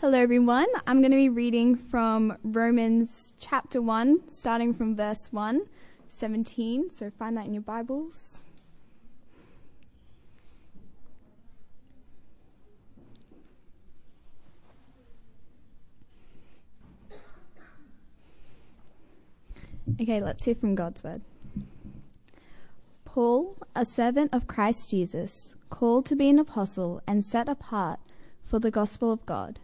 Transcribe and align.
Hello, 0.00 0.16
everyone. 0.16 0.68
I'm 0.86 1.00
going 1.00 1.10
to 1.10 1.16
be 1.16 1.28
reading 1.28 1.74
from 1.74 2.38
Romans 2.44 3.34
chapter 3.36 3.82
1, 3.82 4.30
starting 4.30 4.72
from 4.72 4.94
verse 4.94 5.32
1, 5.32 5.62
17. 6.08 6.92
So 6.94 7.10
find 7.18 7.36
that 7.36 7.46
in 7.46 7.52
your 7.54 7.64
Bibles. 7.64 8.44
Okay, 20.00 20.20
let's 20.20 20.44
hear 20.44 20.54
from 20.54 20.76
God's 20.76 21.02
word. 21.02 21.22
Paul, 23.04 23.56
a 23.74 23.84
servant 23.84 24.32
of 24.32 24.46
Christ 24.46 24.90
Jesus, 24.90 25.56
called 25.70 26.06
to 26.06 26.14
be 26.14 26.30
an 26.30 26.38
apostle 26.38 27.02
and 27.04 27.24
set 27.24 27.48
apart 27.48 27.98
for 28.44 28.60
the 28.60 28.70
gospel 28.70 29.10
of 29.10 29.26
God, 29.26 29.58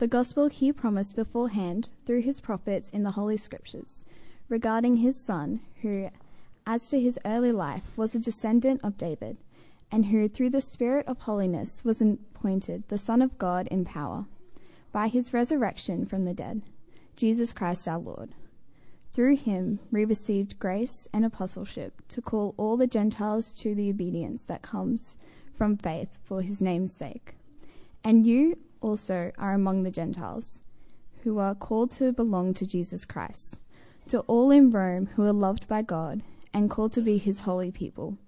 the 0.00 0.08
gospel 0.08 0.48
he 0.48 0.72
promised 0.72 1.14
beforehand 1.14 1.90
through 2.06 2.22
his 2.22 2.40
prophets 2.40 2.88
in 2.88 3.02
the 3.02 3.10
Holy 3.10 3.36
Scriptures, 3.36 4.06
regarding 4.48 4.96
his 4.96 5.14
Son, 5.14 5.60
who, 5.82 6.08
as 6.66 6.88
to 6.88 6.98
his 6.98 7.18
early 7.26 7.52
life, 7.52 7.84
was 7.96 8.14
a 8.14 8.18
descendant 8.18 8.80
of 8.82 8.96
David, 8.96 9.36
and 9.92 10.06
who, 10.06 10.26
through 10.26 10.48
the 10.48 10.62
Spirit 10.62 11.06
of 11.06 11.18
holiness, 11.18 11.84
was 11.84 12.00
appointed 12.00 12.82
the 12.88 12.96
Son 12.96 13.20
of 13.20 13.36
God 13.36 13.66
in 13.66 13.84
power, 13.84 14.24
by 14.90 15.06
his 15.06 15.34
resurrection 15.34 16.06
from 16.06 16.24
the 16.24 16.32
dead, 16.32 16.62
Jesus 17.14 17.52
Christ 17.52 17.86
our 17.86 17.98
Lord 17.98 18.30
through 19.12 19.36
him 19.36 19.80
we 19.90 20.04
received 20.04 20.58
grace 20.58 21.08
and 21.12 21.24
apostleship 21.24 22.00
to 22.08 22.22
call 22.22 22.54
all 22.56 22.76
the 22.76 22.86
Gentiles 22.86 23.52
to 23.52 23.74
the 23.74 23.90
obedience 23.90 24.44
that 24.44 24.62
comes 24.62 25.16
from 25.56 25.76
faith 25.76 26.16
for 26.22 26.42
his 26.42 26.62
name's 26.62 26.92
sake. 26.92 27.34
And 28.04 28.24
you 28.24 28.56
also 28.80 29.32
are 29.38 29.52
among 29.52 29.82
the 29.82 29.90
Gentiles, 29.90 30.62
who 31.22 31.38
are 31.38 31.54
called 31.54 31.90
to 31.92 32.12
belong 32.12 32.54
to 32.54 32.66
Jesus 32.66 33.04
Christ. 33.04 33.56
To 34.08 34.20
all 34.20 34.50
in 34.50 34.70
Rome 34.70 35.06
who 35.14 35.24
are 35.24 35.32
loved 35.32 35.68
by 35.68 35.82
God 35.82 36.22
and 36.52 36.70
called 36.70 36.92
to 36.94 37.02
be 37.02 37.18
his 37.18 37.40
holy 37.40 37.70
people, 37.70 38.18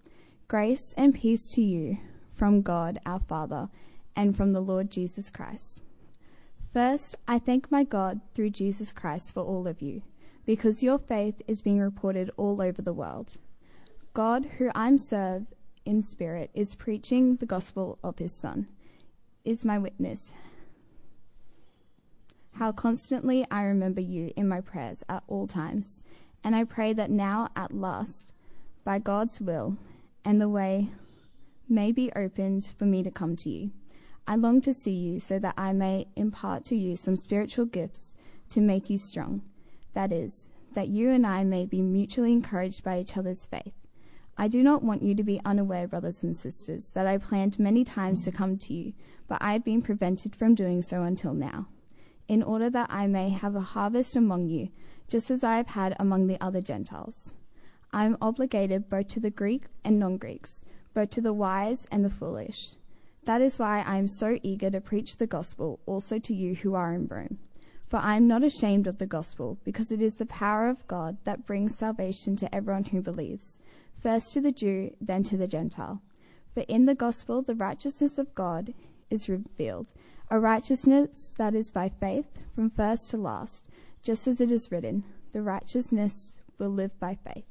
grace 0.48 0.94
and 0.96 1.14
peace 1.14 1.50
to 1.50 1.62
you 1.62 1.98
from 2.34 2.62
God 2.62 2.98
our 3.04 3.20
Father 3.20 3.68
and 4.14 4.36
from 4.36 4.52
the 4.52 4.60
Lord 4.60 4.90
Jesus 4.90 5.30
Christ. 5.30 5.82
First, 6.72 7.16
I 7.28 7.38
thank 7.38 7.70
my 7.70 7.84
God 7.84 8.20
through 8.34 8.50
Jesus 8.50 8.92
Christ 8.92 9.34
for 9.34 9.42
all 9.42 9.66
of 9.66 9.82
you 9.82 10.02
because 10.46 10.82
your 10.82 10.98
faith 10.98 11.40
is 11.46 11.62
being 11.62 11.78
reported 11.78 12.30
all 12.36 12.62
over 12.62 12.82
the 12.82 12.92
world. 12.92 13.38
God, 14.14 14.46
who 14.58 14.70
I'm 14.74 14.98
served 14.98 15.54
in 15.84 16.02
spirit, 16.02 16.50
is 16.54 16.74
preaching 16.74 17.36
the 17.36 17.46
gospel 17.46 17.98
of 18.02 18.18
his 18.18 18.32
Son, 18.32 18.68
is 19.44 19.64
my 19.64 19.78
witness. 19.78 20.32
How 22.54 22.72
constantly 22.72 23.46
I 23.50 23.62
remember 23.62 24.00
you 24.00 24.32
in 24.36 24.48
my 24.48 24.60
prayers 24.60 25.02
at 25.08 25.22
all 25.26 25.46
times, 25.46 26.02
and 26.44 26.54
I 26.54 26.64
pray 26.64 26.92
that 26.92 27.10
now 27.10 27.48
at 27.56 27.72
last, 27.72 28.32
by 28.84 28.98
God's 28.98 29.40
will, 29.40 29.76
and 30.24 30.40
the 30.40 30.48
way 30.48 30.90
may 31.68 31.92
be 31.92 32.12
opened 32.14 32.72
for 32.78 32.84
me 32.84 33.02
to 33.02 33.10
come 33.10 33.36
to 33.36 33.50
you. 33.50 33.70
I 34.26 34.36
long 34.36 34.60
to 34.62 34.74
see 34.74 34.92
you 34.92 35.18
so 35.20 35.38
that 35.38 35.54
I 35.56 35.72
may 35.72 36.06
impart 36.14 36.64
to 36.66 36.76
you 36.76 36.96
some 36.96 37.16
spiritual 37.16 37.64
gifts 37.64 38.14
to 38.50 38.60
make 38.60 38.90
you 38.90 38.98
strong 38.98 39.42
that 39.94 40.12
is, 40.12 40.48
that 40.74 40.88
you 40.88 41.10
and 41.10 41.26
I 41.26 41.44
may 41.44 41.66
be 41.66 41.82
mutually 41.82 42.32
encouraged 42.32 42.82
by 42.82 42.98
each 42.98 43.16
other's 43.16 43.46
faith. 43.46 43.74
I 44.36 44.48
do 44.48 44.62
not 44.62 44.82
want 44.82 45.02
you 45.02 45.14
to 45.14 45.22
be 45.22 45.40
unaware, 45.44 45.86
brothers 45.86 46.22
and 46.22 46.36
sisters, 46.36 46.90
that 46.90 47.06
I 47.06 47.18
planned 47.18 47.58
many 47.58 47.84
times 47.84 48.24
to 48.24 48.32
come 48.32 48.56
to 48.58 48.72
you, 48.74 48.94
but 49.28 49.38
I 49.40 49.52
have 49.52 49.64
been 49.64 49.82
prevented 49.82 50.34
from 50.34 50.54
doing 50.54 50.82
so 50.82 51.02
until 51.02 51.34
now, 51.34 51.68
in 52.28 52.42
order 52.42 52.70
that 52.70 52.88
I 52.90 53.06
may 53.06 53.28
have 53.28 53.54
a 53.54 53.60
harvest 53.60 54.16
among 54.16 54.48
you, 54.48 54.70
just 55.06 55.30
as 55.30 55.44
I 55.44 55.56
have 55.56 55.68
had 55.68 55.94
among 56.00 56.26
the 56.26 56.40
other 56.42 56.60
Gentiles. 56.60 57.34
I 57.92 58.06
am 58.06 58.16
obligated 58.22 58.88
both 58.88 59.08
to 59.08 59.20
the 59.20 59.30
Greek 59.30 59.64
and 59.84 59.98
non 59.98 60.16
Greeks, 60.16 60.62
both 60.94 61.10
to 61.10 61.20
the 61.20 61.34
wise 61.34 61.86
and 61.92 62.02
the 62.02 62.10
foolish. 62.10 62.76
That 63.24 63.42
is 63.42 63.58
why 63.58 63.82
I 63.82 63.98
am 63.98 64.08
so 64.08 64.38
eager 64.42 64.70
to 64.70 64.80
preach 64.80 65.18
the 65.18 65.26
gospel 65.26 65.78
also 65.86 66.18
to 66.18 66.34
you 66.34 66.54
who 66.54 66.74
are 66.74 66.94
in 66.94 67.06
Rome. 67.06 67.38
For 67.86 67.98
I 67.98 68.16
am 68.16 68.26
not 68.26 68.42
ashamed 68.42 68.86
of 68.86 68.96
the 68.96 69.06
gospel, 69.06 69.58
because 69.62 69.92
it 69.92 70.00
is 70.00 70.14
the 70.14 70.24
power 70.24 70.68
of 70.70 70.88
God 70.88 71.18
that 71.24 71.44
brings 71.44 71.76
salvation 71.76 72.34
to 72.36 72.52
everyone 72.54 72.84
who 72.84 73.02
believes, 73.02 73.60
first 74.02 74.32
to 74.32 74.40
the 74.40 74.52
Jew, 74.52 74.94
then 75.00 75.22
to 75.24 75.36
the 75.36 75.46
Gentile. 75.46 76.02
For 76.54 76.64
in 76.68 76.86
the 76.86 76.94
gospel 76.94 77.40
the 77.40 77.54
righteousness 77.54 78.18
of 78.18 78.34
God 78.34 78.74
is 79.10 79.28
revealed, 79.28 79.92
a 80.30 80.38
righteousness 80.40 81.32
that 81.36 81.54
is 81.54 81.70
by 81.70 81.88
faith 81.88 82.26
from 82.54 82.70
first 82.70 83.10
to 83.10 83.16
last, 83.16 83.68
just 84.02 84.26
as 84.26 84.40
it 84.40 84.50
is 84.50 84.72
written, 84.72 85.04
the 85.32 85.42
righteousness 85.42 86.40
will 86.58 86.70
live 86.70 86.98
by 86.98 87.16
faith. 87.24 87.44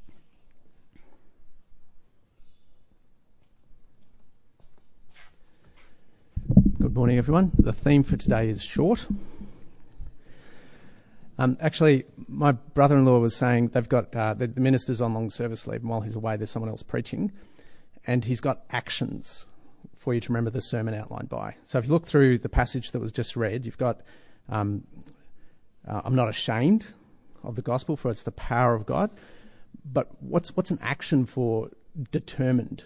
Good 6.79 6.95
morning, 6.95 7.17
everyone. 7.17 7.51
The 7.57 7.73
theme 7.73 8.03
for 8.03 8.17
today 8.17 8.49
is 8.49 8.61
short. 8.61 9.07
Um, 11.41 11.57
actually, 11.59 12.05
my 12.27 12.51
brother-in-law 12.51 13.17
was 13.17 13.35
saying 13.35 13.69
they've 13.69 13.89
got 13.89 14.15
uh, 14.15 14.35
the, 14.35 14.45
the, 14.45 14.61
minister's 14.61 15.01
on 15.01 15.15
long 15.15 15.31
service 15.31 15.65
leave, 15.65 15.81
and 15.81 15.89
while 15.89 16.01
he's 16.01 16.13
away, 16.13 16.37
there's 16.37 16.51
someone 16.51 16.69
else 16.69 16.83
preaching, 16.83 17.31
and 18.05 18.23
he's 18.23 18.39
got 18.39 18.61
actions 18.69 19.47
for 19.97 20.13
you 20.13 20.19
to 20.19 20.29
remember 20.29 20.51
the 20.51 20.61
sermon 20.61 20.93
outlined 20.93 21.29
by. 21.29 21.55
So 21.63 21.79
if 21.79 21.87
you 21.87 21.93
look 21.93 22.05
through 22.05 22.37
the 22.37 22.47
passage 22.47 22.91
that 22.91 22.99
was 22.99 23.11
just 23.11 23.35
read, 23.35 23.65
you've 23.65 23.79
got, 23.79 24.01
um, 24.49 24.83
uh, 25.87 26.01
"I'm 26.05 26.13
not 26.13 26.29
ashamed 26.29 26.93
of 27.43 27.55
the 27.55 27.63
gospel, 27.63 27.97
for 27.97 28.11
it's 28.11 28.21
the 28.21 28.31
power 28.31 28.75
of 28.75 28.85
God." 28.85 29.09
But 29.83 30.09
what's 30.21 30.55
what's 30.55 30.69
an 30.69 30.77
action 30.79 31.25
for 31.25 31.71
determined, 32.11 32.83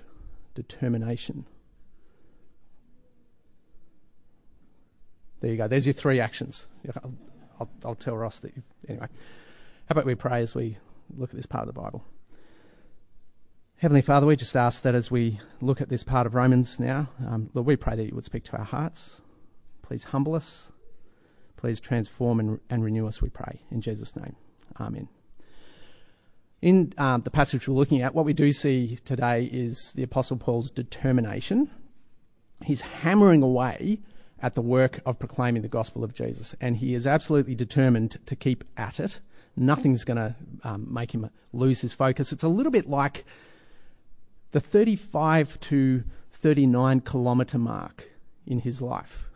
determination? 0.53 1.45
There 5.41 5.51
you 5.51 5.57
go. 5.57 5.67
There's 5.67 5.85
your 5.85 5.93
three 5.93 6.21
actions. 6.21 6.69
I'll, 7.59 7.69
I'll 7.83 7.95
tell 7.95 8.15
Ross 8.15 8.39
that. 8.39 8.53
Anyway, 8.87 9.07
how 9.87 9.91
about 9.91 10.05
we 10.05 10.15
pray 10.15 10.41
as 10.41 10.55
we 10.55 10.77
look 11.15 11.29
at 11.29 11.35
this 11.35 11.45
part 11.45 11.67
of 11.67 11.73
the 11.73 11.79
Bible? 11.79 12.03
Heavenly 13.77 14.01
Father, 14.01 14.25
we 14.25 14.35
just 14.35 14.55
ask 14.55 14.81
that 14.83 14.95
as 14.95 15.11
we 15.11 15.39
look 15.61 15.81
at 15.81 15.89
this 15.89 16.03
part 16.03 16.25
of 16.25 16.33
Romans 16.33 16.79
now, 16.79 17.09
um, 17.27 17.49
Lord, 17.53 17.67
we 17.67 17.75
pray 17.75 17.95
that 17.95 18.05
you 18.05 18.15
would 18.15 18.25
speak 18.25 18.43
to 18.45 18.57
our 18.57 18.63
hearts. 18.63 19.21
Please 19.81 20.05
humble 20.05 20.33
us. 20.33 20.71
Please 21.57 21.79
transform 21.79 22.39
and, 22.39 22.59
and 22.69 22.83
renew 22.83 23.07
us, 23.07 23.21
we 23.21 23.29
pray. 23.29 23.61
In 23.71 23.81
Jesus' 23.81 24.15
name. 24.15 24.35
Amen. 24.79 25.09
In 26.61 26.93
um, 26.97 27.21
the 27.21 27.31
passage 27.31 27.67
we're 27.67 27.75
looking 27.75 28.01
at, 28.01 28.15
what 28.15 28.25
we 28.25 28.33
do 28.33 28.51
see 28.51 28.97
today 29.05 29.43
is 29.43 29.91
the 29.93 30.03
Apostle 30.03 30.37
Paul's 30.37 30.71
determination. 30.71 31.69
He's 32.63 32.81
hammering 32.81 33.43
away 33.43 33.99
at 34.41 34.55
the 34.55 34.61
work 34.61 34.99
of 35.05 35.17
proclaiming 35.17 35.61
the 35.61 35.67
gospel 35.67 36.03
of 36.03 36.13
Jesus, 36.13 36.55
and 36.59 36.77
he 36.77 36.93
is 36.93 37.07
absolutely 37.07 37.55
determined 37.55 38.17
to 38.25 38.35
keep 38.35 38.63
at 38.77 38.99
it. 38.99 39.19
Nothing's 39.55 40.03
going 40.03 40.17
to 40.17 40.35
um, 40.63 40.93
make 40.93 41.13
him 41.13 41.29
lose 41.53 41.81
his 41.81 41.93
focus. 41.93 42.31
It's 42.31 42.43
a 42.43 42.49
little 42.49 42.71
bit 42.71 42.89
like 42.89 43.25
the 44.51 44.59
35 44.59 45.59
to 45.61 46.03
39 46.33 47.01
kilometre 47.01 47.57
mark 47.57 48.09
in 48.45 48.59
his 48.59 48.81
life, 48.81 49.29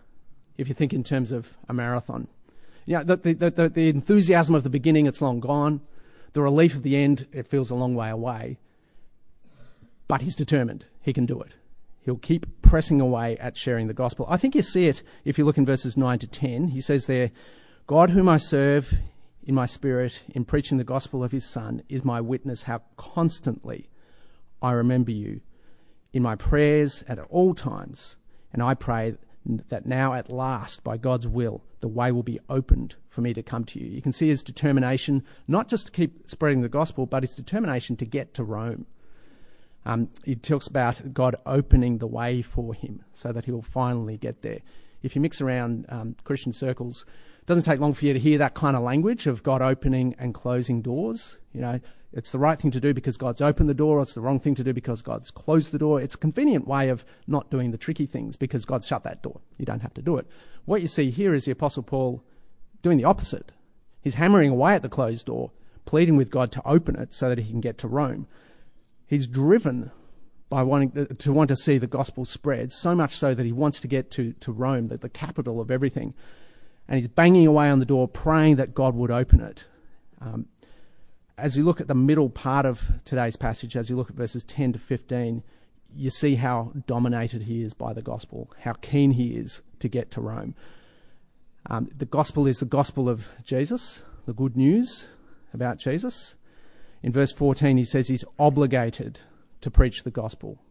if 0.57 0.67
you 0.67 0.73
think 0.73 0.93
in 0.93 1.03
terms 1.03 1.31
of 1.31 1.57
a 1.67 1.73
marathon. 1.73 2.27
Yeah, 2.85 3.03
the, 3.03 3.15
the, 3.17 3.33
the, 3.33 3.69
the 3.69 3.89
enthusiasm 3.89 4.55
of 4.55 4.63
the 4.63 4.69
beginning, 4.69 5.05
it's 5.05 5.21
long 5.21 5.39
gone. 5.39 5.81
The 6.33 6.41
relief 6.41 6.75
of 6.75 6.83
the 6.83 6.95
end, 6.95 7.27
it 7.31 7.47
feels 7.47 7.69
a 7.69 7.75
long 7.75 7.95
way 7.95 8.09
away. 8.09 8.57
But 10.07 10.21
he's 10.21 10.35
determined. 10.35 10.85
He 11.01 11.13
can 11.13 11.25
do 11.25 11.39
it. 11.41 11.53
He'll 12.01 12.17
keep 12.17 12.61
pressing 12.61 13.01
away 13.01 13.37
at 13.37 13.57
sharing 13.57 13.87
the 13.87 13.93
gospel. 13.93 14.25
I 14.29 14.37
think 14.37 14.55
you 14.55 14.61
see 14.61 14.87
it 14.87 15.03
if 15.25 15.37
you 15.37 15.45
look 15.45 15.57
in 15.57 15.65
verses 15.65 15.97
9 15.97 16.19
to 16.19 16.27
10. 16.27 16.69
He 16.69 16.81
says 16.81 17.05
there, 17.05 17.31
God 17.87 18.11
whom 18.11 18.29
I 18.29 18.37
serve 18.37 18.93
in 19.43 19.55
my 19.55 19.65
spirit 19.65 20.23
in 20.33 20.45
preaching 20.45 20.77
the 20.77 20.83
gospel 20.83 21.23
of 21.23 21.31
his 21.31 21.45
Son 21.45 21.81
is 21.89 22.05
my 22.05 22.21
witness 22.21 22.63
how 22.63 22.81
constantly 22.97 23.89
I 24.61 24.71
remember 24.71 25.11
you 25.11 25.41
in 26.13 26.23
my 26.23 26.35
prayers 26.35 27.03
at 27.07 27.19
all 27.29 27.53
times. 27.53 28.17
And 28.53 28.61
I 28.61 28.73
pray 28.73 29.15
that 29.69 29.85
now 29.85 30.13
at 30.13 30.29
last, 30.29 30.83
by 30.83 30.97
God's 30.97 31.27
will, 31.27 31.63
the 31.79 31.87
way 31.87 32.11
will 32.11 32.23
be 32.23 32.39
opened 32.49 32.95
for 33.09 33.21
me 33.21 33.33
to 33.33 33.43
come 33.43 33.63
to 33.65 33.79
you. 33.79 33.89
You 33.89 34.01
can 34.01 34.11
see 34.11 34.27
his 34.27 34.43
determination 34.43 35.23
not 35.47 35.67
just 35.67 35.87
to 35.87 35.91
keep 35.91 36.29
spreading 36.29 36.61
the 36.61 36.69
gospel, 36.69 37.05
but 37.05 37.23
his 37.23 37.35
determination 37.35 37.95
to 37.97 38.05
get 38.05 38.33
to 38.35 38.43
Rome. 38.43 38.85
Um, 39.89 40.09
he 40.23 40.35
talks 40.35 40.67
about 40.67 41.15
God 41.15 41.35
opening 41.47 41.97
the 41.97 42.05
way 42.05 42.43
for 42.43 42.75
him 42.75 43.03
so 43.13 43.31
that 43.31 43.45
he 43.45 43.51
will 43.51 43.63
finally 43.63 44.17
get 44.17 44.43
there. 44.43 44.59
If 45.01 45.15
you 45.15 45.21
mix 45.21 45.41
around 45.41 45.87
um, 45.89 46.15
Christian 46.23 46.53
circles, 46.53 47.05
it 47.39 47.47
doesn't 47.47 47.63
take 47.63 47.79
long 47.79 47.95
for 47.95 48.05
you 48.05 48.13
to 48.13 48.19
hear 48.19 48.37
that 48.37 48.53
kind 48.53 48.75
of 48.77 48.83
language 48.83 49.25
of 49.25 49.41
God 49.41 49.63
opening 49.63 50.15
and 50.19 50.31
closing 50.31 50.83
doors. 50.83 51.39
You 51.55 51.61
know, 51.61 51.79
it's 52.13 52.31
the 52.31 52.37
right 52.37 52.59
thing 52.59 52.69
to 52.69 52.79
do 52.79 52.93
because 52.93 53.17
God's 53.17 53.41
opened 53.41 53.67
the 53.67 53.73
door, 53.73 53.97
or 53.97 54.03
it's 54.03 54.13
the 54.13 54.21
wrong 54.21 54.39
thing 54.39 54.53
to 54.55 54.63
do 54.63 54.73
because 54.73 55.01
God's 55.01 55.31
closed 55.31 55.71
the 55.71 55.79
door. 55.79 55.99
It's 55.99 56.13
a 56.13 56.19
convenient 56.19 56.67
way 56.67 56.89
of 56.89 57.03
not 57.25 57.49
doing 57.49 57.71
the 57.71 57.77
tricky 57.79 58.05
things 58.05 58.35
because 58.35 58.65
God's 58.65 58.85
shut 58.85 59.03
that 59.05 59.23
door. 59.23 59.41
You 59.57 59.65
don't 59.65 59.81
have 59.81 59.95
to 59.95 60.03
do 60.03 60.17
it. 60.17 60.27
What 60.65 60.83
you 60.83 60.87
see 60.87 61.09
here 61.09 61.33
is 61.33 61.45
the 61.45 61.51
Apostle 61.51 61.81
Paul 61.81 62.23
doing 62.83 62.99
the 62.99 63.05
opposite. 63.05 63.51
He's 64.03 64.15
hammering 64.15 64.51
away 64.51 64.75
at 64.75 64.83
the 64.83 64.89
closed 64.89 65.25
door, 65.25 65.49
pleading 65.85 66.15
with 66.15 66.29
God 66.29 66.51
to 66.51 66.61
open 66.63 66.95
it 66.95 67.11
so 67.11 67.29
that 67.29 67.39
he 67.39 67.49
can 67.49 67.59
get 67.59 67.79
to 67.79 67.87
Rome. 67.87 68.27
He's 69.09 69.25
driven 69.25 69.89
by 70.49 70.61
wanting 70.61 70.91
uh, 70.95 71.13
to 71.15 71.33
want 71.33 71.47
to 71.49 71.55
see 71.55 71.79
the 71.79 71.87
gospel 71.87 72.25
spread, 72.25 72.71
so 72.71 72.93
much 72.93 73.15
so 73.15 73.33
that 73.33 73.43
he 73.43 73.51
wants 73.51 73.79
to 73.79 73.87
get 73.87 74.11
to, 74.11 74.33
to 74.33 74.51
Rome, 74.51 74.89
the, 74.89 74.97
the 74.97 75.09
capital 75.09 75.59
of 75.59 75.71
everything. 75.71 76.13
And 76.87 76.99
he's 76.99 77.07
banging 77.07 77.47
away 77.47 77.71
on 77.71 77.79
the 77.79 77.85
door, 77.85 78.07
praying 78.07 78.57
that 78.57 78.75
God 78.75 78.93
would 78.93 79.09
open 79.09 79.41
it. 79.41 79.65
Um, 80.21 80.45
as 81.39 81.57
you 81.57 81.63
look 81.63 81.81
at 81.81 81.87
the 81.87 81.95
middle 81.95 82.29
part 82.29 82.67
of 82.67 82.83
today's 83.03 83.35
passage, 83.35 83.75
as 83.75 83.89
you 83.89 83.95
look 83.95 84.11
at 84.11 84.15
verses 84.15 84.43
10 84.43 84.73
to 84.73 84.79
15, 84.79 85.41
you 85.95 86.11
see 86.11 86.35
how 86.35 86.71
dominated 86.85 87.43
he 87.43 87.63
is 87.63 87.73
by 87.73 87.93
the 87.93 88.03
gospel, 88.03 88.51
how 88.61 88.73
keen 88.73 89.11
he 89.11 89.29
is 89.29 89.63
to 89.79 89.87
get 89.87 90.11
to 90.11 90.21
Rome. 90.21 90.53
Um, 91.67 91.89
the 91.97 92.05
gospel 92.05 92.45
is 92.45 92.59
the 92.59 92.65
gospel 92.65 93.09
of 93.09 93.27
Jesus, 93.43 94.03
the 94.27 94.33
good 94.33 94.55
news 94.55 95.07
about 95.51 95.79
Jesus. 95.79 96.35
In 97.01 97.11
verse 97.11 97.31
14, 97.31 97.77
he 97.77 97.85
says 97.85 98.07
he's 98.07 98.25
obligated 98.37 99.21
to 99.61 99.71
preach 99.71 100.03
the 100.03 100.11
gospel, 100.11 100.61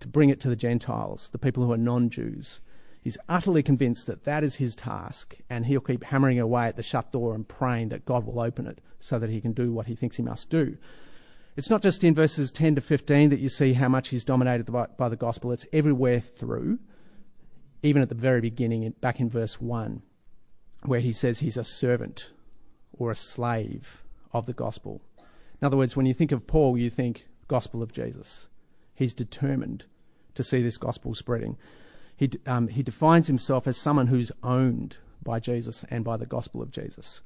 to 0.00 0.08
bring 0.08 0.30
it 0.30 0.40
to 0.40 0.48
the 0.48 0.56
Gentiles, 0.56 1.28
the 1.30 1.38
people 1.38 1.64
who 1.64 1.72
are 1.72 1.78
non 1.78 2.10
Jews. 2.10 2.60
He's 3.02 3.18
utterly 3.28 3.62
convinced 3.62 4.06
that 4.06 4.24
that 4.24 4.44
is 4.44 4.56
his 4.56 4.74
task, 4.74 5.36
and 5.48 5.64
he'll 5.64 5.80
keep 5.80 6.04
hammering 6.04 6.38
away 6.38 6.66
at 6.66 6.76
the 6.76 6.82
shut 6.82 7.12
door 7.12 7.34
and 7.34 7.48
praying 7.48 7.88
that 7.88 8.04
God 8.04 8.26
will 8.26 8.40
open 8.40 8.66
it 8.66 8.80
so 8.98 9.18
that 9.18 9.30
he 9.30 9.40
can 9.40 9.52
do 9.52 9.72
what 9.72 9.86
he 9.86 9.94
thinks 9.94 10.16
he 10.16 10.22
must 10.22 10.50
do. 10.50 10.76
It's 11.56 11.70
not 11.70 11.82
just 11.82 12.04
in 12.04 12.14
verses 12.14 12.52
10 12.52 12.76
to 12.76 12.80
15 12.80 13.30
that 13.30 13.40
you 13.40 13.48
see 13.48 13.72
how 13.72 13.88
much 13.88 14.08
he's 14.08 14.24
dominated 14.24 14.70
by, 14.70 15.08
the 15.08 15.16
gospel, 15.16 15.52
it's 15.52 15.66
everywhere 15.72 16.20
through, 16.20 16.78
even 17.82 18.02
at 18.02 18.08
the 18.08 18.14
very 18.14 18.40
beginning, 18.40 18.88
back 19.00 19.18
in 19.18 19.28
verse 19.28 19.60
1, 19.60 20.02
where 20.84 21.00
he 21.00 21.12
says 21.12 21.40
he's 21.40 21.56
a 21.56 21.64
servant 21.64 22.32
or 22.92 23.10
a 23.10 23.16
slave 23.16 24.04
of 24.32 24.46
the 24.46 24.52
gospel. 24.52 25.00
In 25.60 25.66
other 25.66 25.76
words, 25.76 25.96
when 25.96 26.06
you 26.06 26.14
think 26.14 26.32
of 26.32 26.46
Paul, 26.46 26.78
you 26.78 26.90
think 26.90 27.26
gospel 27.48 27.82
of 27.82 27.92
Jesus. 27.92 28.48
He's 28.94 29.14
determined 29.14 29.84
to 30.34 30.42
see 30.42 30.62
this 30.62 30.78
gospel 30.78 31.14
spreading. 31.14 31.56
He, 32.16 32.30
um, 32.46 32.68
he 32.68 32.82
defines 32.82 33.26
himself 33.26 33.66
as 33.66 33.76
someone 33.76 34.06
who's 34.06 34.32
owned 34.42 34.98
by 35.22 35.40
Jesus 35.40 35.84
and 35.90 36.04
by 36.04 36.16
the 36.16 36.26
gospel 36.26 36.62
of 36.62 36.70
Jesus. 36.70 37.22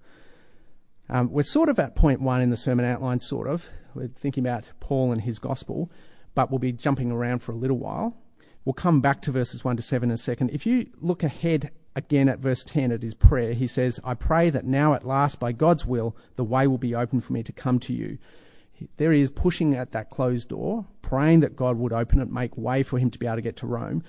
Um, 1.09 1.31
we're 1.31 1.43
sort 1.43 1.69
of 1.69 1.79
at 1.79 1.95
point 1.95 2.21
one 2.21 2.41
in 2.41 2.51
the 2.51 2.57
sermon 2.57 2.87
outline, 2.87 3.21
sort 3.21 3.49
of. 3.49 3.69
We're 3.95 4.09
thinking 4.09 4.45
about 4.45 4.71
Paul 4.81 5.13
and 5.13 5.21
his 5.21 5.39
gospel, 5.39 5.91
but 6.35 6.51
we'll 6.51 6.59
be 6.59 6.73
jumping 6.73 7.11
around 7.11 7.41
for 7.41 7.53
a 7.53 7.57
little 7.57 7.79
while. 7.79 8.17
We'll 8.65 8.73
come 8.73 9.01
back 9.01 9.21
to 9.23 9.33
verses 9.33 9.63
1 9.63 9.77
to 9.77 9.83
7 9.83 10.09
in 10.09 10.15
a 10.15 10.19
second. 10.19 10.51
If 10.51 10.65
you 10.65 10.87
look 11.01 11.23
ahead 11.23 11.71
again 11.97 12.29
at 12.29 12.39
verse 12.39 12.65
10 12.65 12.93
at 12.93 13.03
his 13.03 13.15
prayer, 13.15 13.53
he 13.53 13.67
says, 13.67 14.01
I 14.05 14.15
pray 14.15 14.51
that 14.51 14.65
now 14.65 14.95
at 14.95 15.07
last, 15.07 15.39
by 15.39 15.53
God's 15.53 15.87
will, 15.87 16.17
the 16.37 16.45
way 16.45 16.67
will 16.67 16.79
be 16.79 16.95
open 16.95 17.21
for 17.21 17.33
me 17.33 17.43
to 17.43 17.53
come 17.53 17.79
to 17.81 17.93
you. 17.93 18.19
There 18.97 19.13
he 19.13 19.21
is 19.21 19.31
pushing 19.31 19.75
at 19.75 19.93
that 19.93 20.11
closed 20.11 20.49
door, 20.49 20.87
praying 21.01 21.41
that 21.41 21.57
God 21.57 21.79
would 21.79 21.93
open 21.93 22.21
it, 22.21 22.31
make 22.31 22.57
way 22.57 22.83
for 22.83 22.99
him 22.99 23.11
to 23.11 23.19
be 23.19 23.27
able 23.27 23.37
to 23.37 23.43
get 23.43 23.57
to 23.59 23.67
Rome 23.67 24.03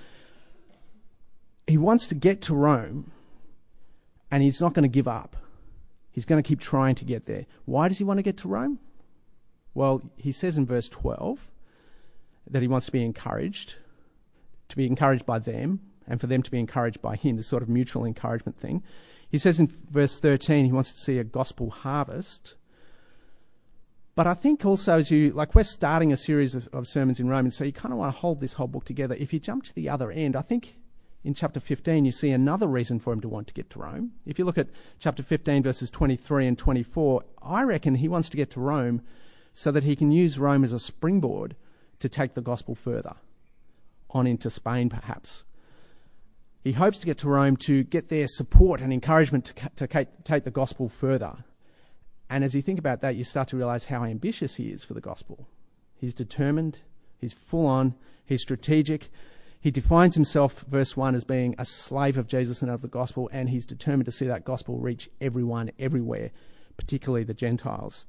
he 1.67 1.77
wants 1.77 2.07
to 2.07 2.15
get 2.15 2.41
to 2.43 2.55
Rome 2.55 3.11
and 4.29 4.43
he's 4.43 4.61
not 4.61 4.73
going 4.73 4.83
to 4.83 4.89
give 4.89 5.07
up. 5.07 5.35
He's 6.11 6.25
going 6.25 6.41
to 6.41 6.47
keep 6.47 6.59
trying 6.59 6.95
to 6.95 7.05
get 7.05 7.25
there. 7.25 7.45
Why 7.65 7.87
does 7.87 7.97
he 7.97 8.03
want 8.03 8.19
to 8.19 8.23
get 8.23 8.37
to 8.37 8.47
Rome? 8.47 8.79
Well, 9.73 10.01
he 10.15 10.31
says 10.31 10.57
in 10.57 10.65
verse 10.65 10.87
12 10.87 11.51
that 12.49 12.61
he 12.61 12.67
wants 12.67 12.85
to 12.85 12.91
be 12.91 13.03
encouraged, 13.03 13.75
to 14.69 14.77
be 14.77 14.85
encouraged 14.85 15.25
by 15.25 15.39
them, 15.39 15.81
and 16.07 16.21
for 16.21 16.27
them 16.27 16.43
to 16.43 16.51
be 16.51 16.59
encouraged 16.59 17.01
by 17.01 17.15
him, 17.15 17.37
this 17.37 17.47
sort 17.47 17.63
of 17.63 17.69
mutual 17.69 18.05
encouragement 18.05 18.59
thing. 18.59 18.83
He 19.29 19.37
says 19.37 19.59
in 19.59 19.67
verse 19.89 20.19
13 20.19 20.65
he 20.65 20.71
wants 20.71 20.91
to 20.91 20.99
see 20.99 21.17
a 21.17 21.23
gospel 21.23 21.69
harvest. 21.69 22.55
But 24.15 24.27
I 24.27 24.33
think 24.33 24.63
also, 24.63 24.97
as 24.97 25.11
you, 25.11 25.31
like, 25.31 25.55
we're 25.55 25.63
starting 25.63 26.13
a 26.13 26.17
series 26.17 26.55
of, 26.55 26.69
of 26.71 26.87
sermons 26.87 27.19
in 27.19 27.27
Romans, 27.27 27.57
so 27.57 27.65
you 27.65 27.73
kind 27.73 27.91
of 27.91 27.99
want 27.99 28.13
to 28.13 28.19
hold 28.19 28.39
this 28.39 28.53
whole 28.53 28.67
book 28.67 28.85
together. 28.85 29.15
If 29.15 29.33
you 29.33 29.39
jump 29.39 29.63
to 29.65 29.75
the 29.75 29.89
other 29.89 30.09
end, 30.09 30.37
I 30.37 30.41
think 30.41 30.77
in 31.25 31.33
chapter 31.33 31.59
15, 31.59 32.05
you 32.05 32.13
see 32.13 32.29
another 32.29 32.67
reason 32.67 32.99
for 32.99 33.11
him 33.11 33.19
to 33.21 33.27
want 33.27 33.47
to 33.47 33.53
get 33.53 33.69
to 33.71 33.79
Rome. 33.79 34.11
If 34.25 34.39
you 34.39 34.45
look 34.45 34.57
at 34.57 34.69
chapter 34.99 35.21
15, 35.21 35.63
verses 35.63 35.89
23 35.89 36.47
and 36.47 36.57
24, 36.57 37.23
I 37.41 37.63
reckon 37.63 37.95
he 37.95 38.07
wants 38.07 38.29
to 38.29 38.37
get 38.37 38.51
to 38.51 38.61
Rome 38.61 39.01
so 39.53 39.71
that 39.71 39.83
he 39.83 39.95
can 39.95 40.11
use 40.11 40.39
Rome 40.39 40.63
as 40.63 40.71
a 40.71 40.79
springboard 40.79 41.55
to 41.99 42.07
take 42.07 42.35
the 42.35 42.41
gospel 42.41 42.75
further, 42.75 43.15
on 44.11 44.27
into 44.27 44.49
Spain 44.49 44.87
perhaps. 44.87 45.43
He 46.65 46.71
hopes 46.71 46.97
to 46.97 47.05
get 47.05 47.19
to 47.19 47.29
Rome 47.29 47.57
to 47.57 47.83
get 47.83 48.09
their 48.09 48.27
support 48.27 48.81
and 48.81 48.91
encouragement 48.91 49.53
to, 49.75 49.87
to 49.87 50.07
take 50.23 50.45
the 50.45 50.51
gospel 50.51 50.89
further. 50.89 51.35
And 52.27 52.43
as 52.43 52.55
you 52.55 52.61
think 52.63 52.79
about 52.79 53.01
that, 53.01 53.15
you 53.15 53.23
start 53.23 53.49
to 53.49 53.55
realize 53.55 53.85
how 53.85 54.03
ambitious 54.03 54.55
he 54.55 54.69
is 54.69 54.83
for 54.83 54.95
the 54.95 54.99
gospel. 54.99 55.47
He's 55.93 56.15
determined, 56.15 56.79
he's 57.19 57.33
full 57.33 57.67
on, 57.67 57.93
he's 58.25 58.41
strategic, 58.41 59.11
he 59.61 59.69
defines 59.69 60.15
himself, 60.15 60.65
verse 60.67 60.97
1, 60.97 61.13
as 61.13 61.23
being 61.23 61.53
a 61.59 61.65
slave 61.65 62.17
of 62.17 62.27
Jesus 62.27 62.63
and 62.63 62.71
of 62.71 62.81
the 62.81 62.87
gospel, 62.87 63.29
and 63.31 63.47
he's 63.47 63.67
determined 63.67 64.05
to 64.05 64.11
see 64.11 64.25
that 64.25 64.43
gospel 64.43 64.79
reach 64.79 65.07
everyone, 65.21 65.69
everywhere, 65.77 66.31
particularly 66.77 67.23
the 67.23 67.35
Gentiles. 67.35 68.07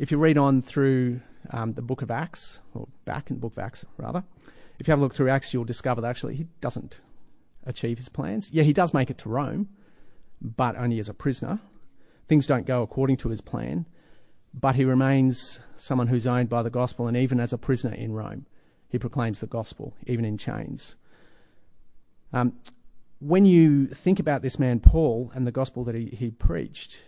If 0.00 0.10
you 0.10 0.18
read 0.18 0.38
on 0.38 0.60
through 0.60 1.20
um, 1.50 1.74
the 1.74 1.82
book 1.82 2.02
of 2.02 2.10
Acts, 2.10 2.58
or 2.74 2.88
back 3.04 3.30
in 3.30 3.36
the 3.36 3.40
book 3.40 3.52
of 3.52 3.60
Acts, 3.60 3.84
rather, 3.96 4.24
if 4.80 4.88
you 4.88 4.92
have 4.92 4.98
a 4.98 5.02
look 5.02 5.14
through 5.14 5.30
Acts, 5.30 5.54
you'll 5.54 5.62
discover 5.62 6.00
that 6.00 6.08
actually 6.08 6.34
he 6.34 6.48
doesn't 6.60 7.00
achieve 7.64 7.98
his 7.98 8.08
plans. 8.08 8.50
Yeah, 8.52 8.62
he 8.62 8.72
does 8.72 8.94
make 8.94 9.10
it 9.10 9.18
to 9.18 9.28
Rome, 9.28 9.68
but 10.40 10.76
only 10.76 10.98
as 10.98 11.08
a 11.08 11.14
prisoner. 11.14 11.60
Things 12.28 12.46
don't 12.46 12.66
go 12.66 12.82
according 12.82 13.18
to 13.18 13.28
his 13.28 13.40
plan, 13.40 13.86
but 14.54 14.74
he 14.74 14.84
remains 14.84 15.60
someone 15.76 16.08
who's 16.08 16.26
owned 16.26 16.48
by 16.48 16.62
the 16.62 16.70
gospel 16.70 17.06
and 17.06 17.16
even 17.16 17.40
as 17.40 17.52
a 17.52 17.58
prisoner 17.58 17.94
in 17.94 18.12
Rome 18.12 18.46
he 18.92 18.98
proclaims 18.98 19.40
the 19.40 19.46
gospel, 19.46 19.94
even 20.06 20.26
in 20.26 20.36
chains. 20.36 20.96
Um, 22.34 22.52
when 23.20 23.46
you 23.46 23.86
think 23.86 24.20
about 24.20 24.42
this 24.42 24.58
man 24.58 24.80
Paul 24.80 25.32
and 25.34 25.46
the 25.46 25.50
gospel 25.50 25.82
that 25.84 25.94
he, 25.94 26.06
he 26.06 26.30
preached, 26.30 26.98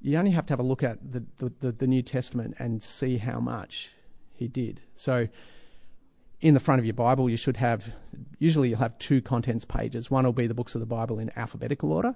you 0.00 0.16
only 0.16 0.30
have 0.30 0.46
to 0.46 0.52
have 0.52 0.60
a 0.60 0.62
look 0.62 0.84
at 0.84 0.98
the, 1.12 1.24
the, 1.38 1.52
the, 1.60 1.72
the 1.72 1.86
New 1.88 2.00
Testament 2.00 2.54
and 2.60 2.80
see 2.80 3.18
how 3.18 3.40
much 3.40 3.90
he 4.34 4.46
did. 4.46 4.80
So, 4.94 5.26
in 6.40 6.54
the 6.54 6.60
front 6.60 6.78
of 6.78 6.84
your 6.84 6.94
Bible, 6.94 7.30
you 7.30 7.36
should 7.36 7.56
have, 7.56 7.92
usually 8.38 8.68
you'll 8.68 8.78
have 8.78 8.98
two 8.98 9.20
contents 9.20 9.64
pages. 9.64 10.10
One 10.10 10.24
will 10.24 10.32
be 10.32 10.46
the 10.46 10.54
books 10.54 10.74
of 10.74 10.80
the 10.80 10.86
Bible 10.86 11.18
in 11.18 11.30
alphabetical 11.36 11.92
order, 11.92 12.14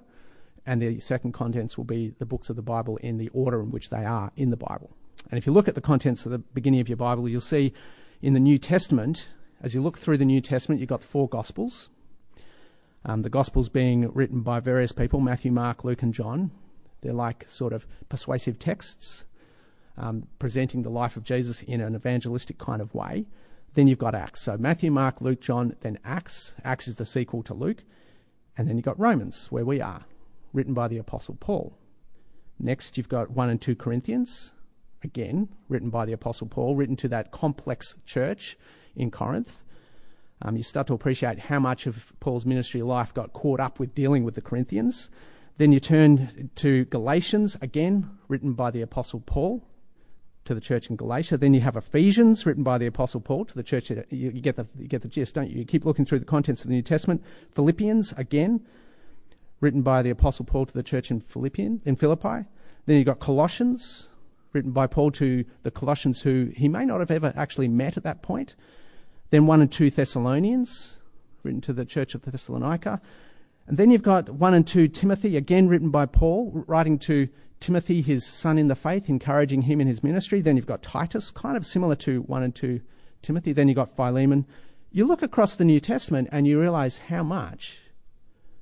and 0.65 0.81
the 0.81 0.99
second 0.99 1.33
contents 1.33 1.77
will 1.77 1.85
be 1.85 2.13
the 2.19 2.25
books 2.25 2.49
of 2.49 2.55
the 2.55 2.61
Bible 2.61 2.97
in 2.97 3.17
the 3.17 3.29
order 3.29 3.61
in 3.61 3.71
which 3.71 3.89
they 3.89 4.05
are 4.05 4.31
in 4.35 4.51
the 4.51 4.57
Bible. 4.57 4.91
And 5.29 5.37
if 5.37 5.45
you 5.45 5.53
look 5.53 5.67
at 5.67 5.75
the 5.75 5.81
contents 5.81 6.25
of 6.25 6.31
the 6.31 6.37
beginning 6.37 6.79
of 6.79 6.89
your 6.89 6.97
Bible, 6.97 7.27
you'll 7.27 7.41
see 7.41 7.73
in 8.21 8.33
the 8.33 8.39
New 8.39 8.57
Testament, 8.57 9.31
as 9.61 9.73
you 9.73 9.81
look 9.81 9.97
through 9.97 10.17
the 10.17 10.25
New 10.25 10.41
Testament, 10.41 10.79
you've 10.79 10.89
got 10.89 11.03
four 11.03 11.27
Gospels. 11.27 11.89
Um, 13.03 13.23
the 13.23 13.29
Gospels 13.29 13.69
being 13.69 14.11
written 14.13 14.41
by 14.41 14.59
various 14.59 14.91
people 14.91 15.19
Matthew, 15.19 15.51
Mark, 15.51 15.83
Luke, 15.83 16.03
and 16.03 16.13
John. 16.13 16.51
They're 17.01 17.13
like 17.13 17.49
sort 17.49 17.73
of 17.73 17.87
persuasive 18.09 18.59
texts, 18.59 19.25
um, 19.97 20.27
presenting 20.37 20.83
the 20.83 20.91
life 20.91 21.17
of 21.17 21.23
Jesus 21.23 21.63
in 21.63 21.81
an 21.81 21.95
evangelistic 21.95 22.59
kind 22.59 22.79
of 22.79 22.93
way. 22.93 23.25
Then 23.73 23.87
you've 23.87 23.99
got 23.99 24.15
Acts. 24.15 24.41
So 24.41 24.57
Matthew, 24.57 24.91
Mark, 24.91 25.21
Luke, 25.21 25.41
John, 25.41 25.75
then 25.81 25.97
Acts. 26.03 26.53
Acts 26.63 26.87
is 26.87 26.95
the 26.95 27.05
sequel 27.05 27.43
to 27.43 27.53
Luke. 27.53 27.83
And 28.57 28.67
then 28.67 28.77
you've 28.77 28.85
got 28.85 28.99
Romans, 28.99 29.47
where 29.49 29.65
we 29.65 29.81
are, 29.81 30.05
written 30.53 30.73
by 30.73 30.87
the 30.87 30.97
Apostle 30.97 31.37
Paul. 31.39 31.77
Next, 32.59 32.97
you've 32.97 33.09
got 33.09 33.31
1 33.31 33.49
and 33.49 33.61
2 33.61 33.75
Corinthians, 33.75 34.53
again, 35.03 35.49
written 35.67 35.89
by 35.89 36.05
the 36.05 36.13
Apostle 36.13 36.47
Paul, 36.47 36.75
written 36.75 36.95
to 36.97 37.07
that 37.07 37.31
complex 37.31 37.95
church 38.05 38.57
in 38.95 39.09
Corinth. 39.09 39.63
Um, 40.41 40.57
you 40.57 40.63
start 40.63 40.87
to 40.87 40.93
appreciate 40.93 41.39
how 41.39 41.59
much 41.59 41.87
of 41.87 42.13
Paul's 42.19 42.45
ministry 42.45 42.81
life 42.81 43.13
got 43.13 43.33
caught 43.33 43.59
up 43.59 43.79
with 43.79 43.95
dealing 43.95 44.23
with 44.23 44.35
the 44.35 44.41
Corinthians. 44.41 45.09
Then 45.57 45.71
you 45.71 45.79
turn 45.79 46.49
to 46.55 46.85
Galatians, 46.85 47.57
again, 47.61 48.09
written 48.27 48.53
by 48.53 48.69
the 48.71 48.81
Apostle 48.81 49.21
Paul 49.21 49.63
to 50.45 50.53
the 50.53 50.61
church 50.61 50.89
in 50.89 50.95
Galatia. 50.95 51.37
Then 51.37 51.53
you 51.53 51.61
have 51.61 51.75
Ephesians, 51.75 52.45
written 52.45 52.63
by 52.63 52.77
the 52.77 52.87
Apostle 52.87 53.21
Paul 53.21 53.45
to 53.45 53.53
the 53.53 53.63
church. 53.63 53.91
You, 54.09 54.31
get 54.31 54.55
the, 54.55 54.67
you 54.77 54.87
get 54.87 55.01
the 55.01 55.07
gist, 55.07 55.35
don't 55.35 55.49
you? 55.49 55.59
You 55.59 55.65
keep 55.65 55.85
looking 55.85 56.05
through 56.05 56.19
the 56.19 56.25
contents 56.25 56.61
of 56.61 56.67
the 56.67 56.73
New 56.73 56.81
Testament. 56.81 57.23
Philippians, 57.51 58.13
again, 58.17 58.65
written 59.59 59.81
by 59.81 60.01
the 60.01 60.09
Apostle 60.09 60.45
Paul 60.45 60.65
to 60.65 60.73
the 60.73 60.83
church 60.83 61.11
in, 61.11 61.21
Philippian, 61.21 61.81
in 61.85 61.95
Philippi. 61.95 62.45
Then 62.85 62.97
you've 62.97 63.05
got 63.05 63.19
Colossians, 63.19 64.09
written 64.53 64.71
by 64.71 64.87
Paul 64.87 65.11
to 65.11 65.45
the 65.63 65.71
Colossians 65.71 66.21
who 66.21 66.51
he 66.55 66.67
may 66.67 66.85
not 66.85 66.99
have 66.99 67.11
ever 67.11 67.31
actually 67.35 67.67
met 67.67 67.95
at 67.95 68.03
that 68.03 68.21
point. 68.21 68.55
Then 69.29 69.45
1 69.45 69.61
and 69.61 69.71
2 69.71 69.91
Thessalonians, 69.91 70.99
written 71.43 71.61
to 71.61 71.73
the 71.73 71.85
church 71.85 72.15
of 72.15 72.23
Thessalonica. 72.23 73.01
And 73.71 73.77
then 73.77 73.89
you've 73.89 74.03
got 74.03 74.29
1 74.29 74.53
and 74.53 74.67
2 74.67 74.89
Timothy, 74.89 75.37
again 75.37 75.69
written 75.69 75.91
by 75.91 76.05
Paul, 76.05 76.65
writing 76.67 76.99
to 76.99 77.29
Timothy, 77.61 78.01
his 78.01 78.25
son 78.25 78.57
in 78.57 78.67
the 78.67 78.75
faith, 78.75 79.07
encouraging 79.07 79.61
him 79.61 79.79
in 79.79 79.87
his 79.87 80.03
ministry. 80.03 80.41
Then 80.41 80.57
you've 80.57 80.65
got 80.65 80.83
Titus, 80.83 81.31
kind 81.31 81.55
of 81.55 81.65
similar 81.65 81.95
to 81.95 82.19
1 82.23 82.43
and 82.43 82.53
2 82.53 82.81
Timothy. 83.21 83.53
Then 83.53 83.69
you've 83.69 83.77
got 83.77 83.95
Philemon. 83.95 84.45
You 84.91 85.05
look 85.05 85.21
across 85.21 85.55
the 85.55 85.63
New 85.63 85.79
Testament 85.79 86.27
and 86.33 86.45
you 86.45 86.59
realize 86.59 86.97
how 86.97 87.23
much 87.23 87.77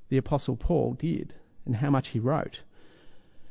the 0.09 0.17
Apostle 0.17 0.55
Paul 0.55 0.93
did 0.93 1.33
and 1.65 1.77
how 1.77 1.89
much 1.89 2.09
he 2.09 2.19
wrote. 2.19 2.61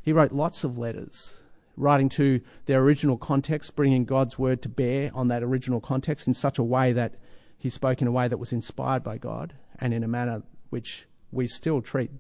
He 0.01 0.13
wrote 0.13 0.31
lots 0.31 0.63
of 0.63 0.79
letters, 0.79 1.41
writing 1.77 2.09
to 2.11 2.41
their 2.67 2.81
original 2.81 3.17
context, 3.17 3.75
bringing 3.75 4.05
God's 4.05 4.39
word 4.39 4.63
to 4.63 4.69
bear 4.69 5.11
on 5.13 5.27
that 5.27 5.43
original 5.43 5.81
context 5.81 6.29
in 6.29 6.35
such 6.35 6.57
a 6.57 6.63
way 6.63 6.93
that 6.93 7.17
he 7.59 7.69
spoke 7.69 8.01
in 8.01 8.07
a 8.07 8.13
way 8.13 8.29
that 8.29 8.39
was 8.39 8.53
inspired 8.53 9.03
by 9.03 9.19
God 9.19 9.55
and 9.81 9.93
in 9.93 10.05
a 10.05 10.09
manner 10.09 10.45
which 10.71 11.09
we 11.31 11.47
still 11.47 11.81
treat 11.81 12.11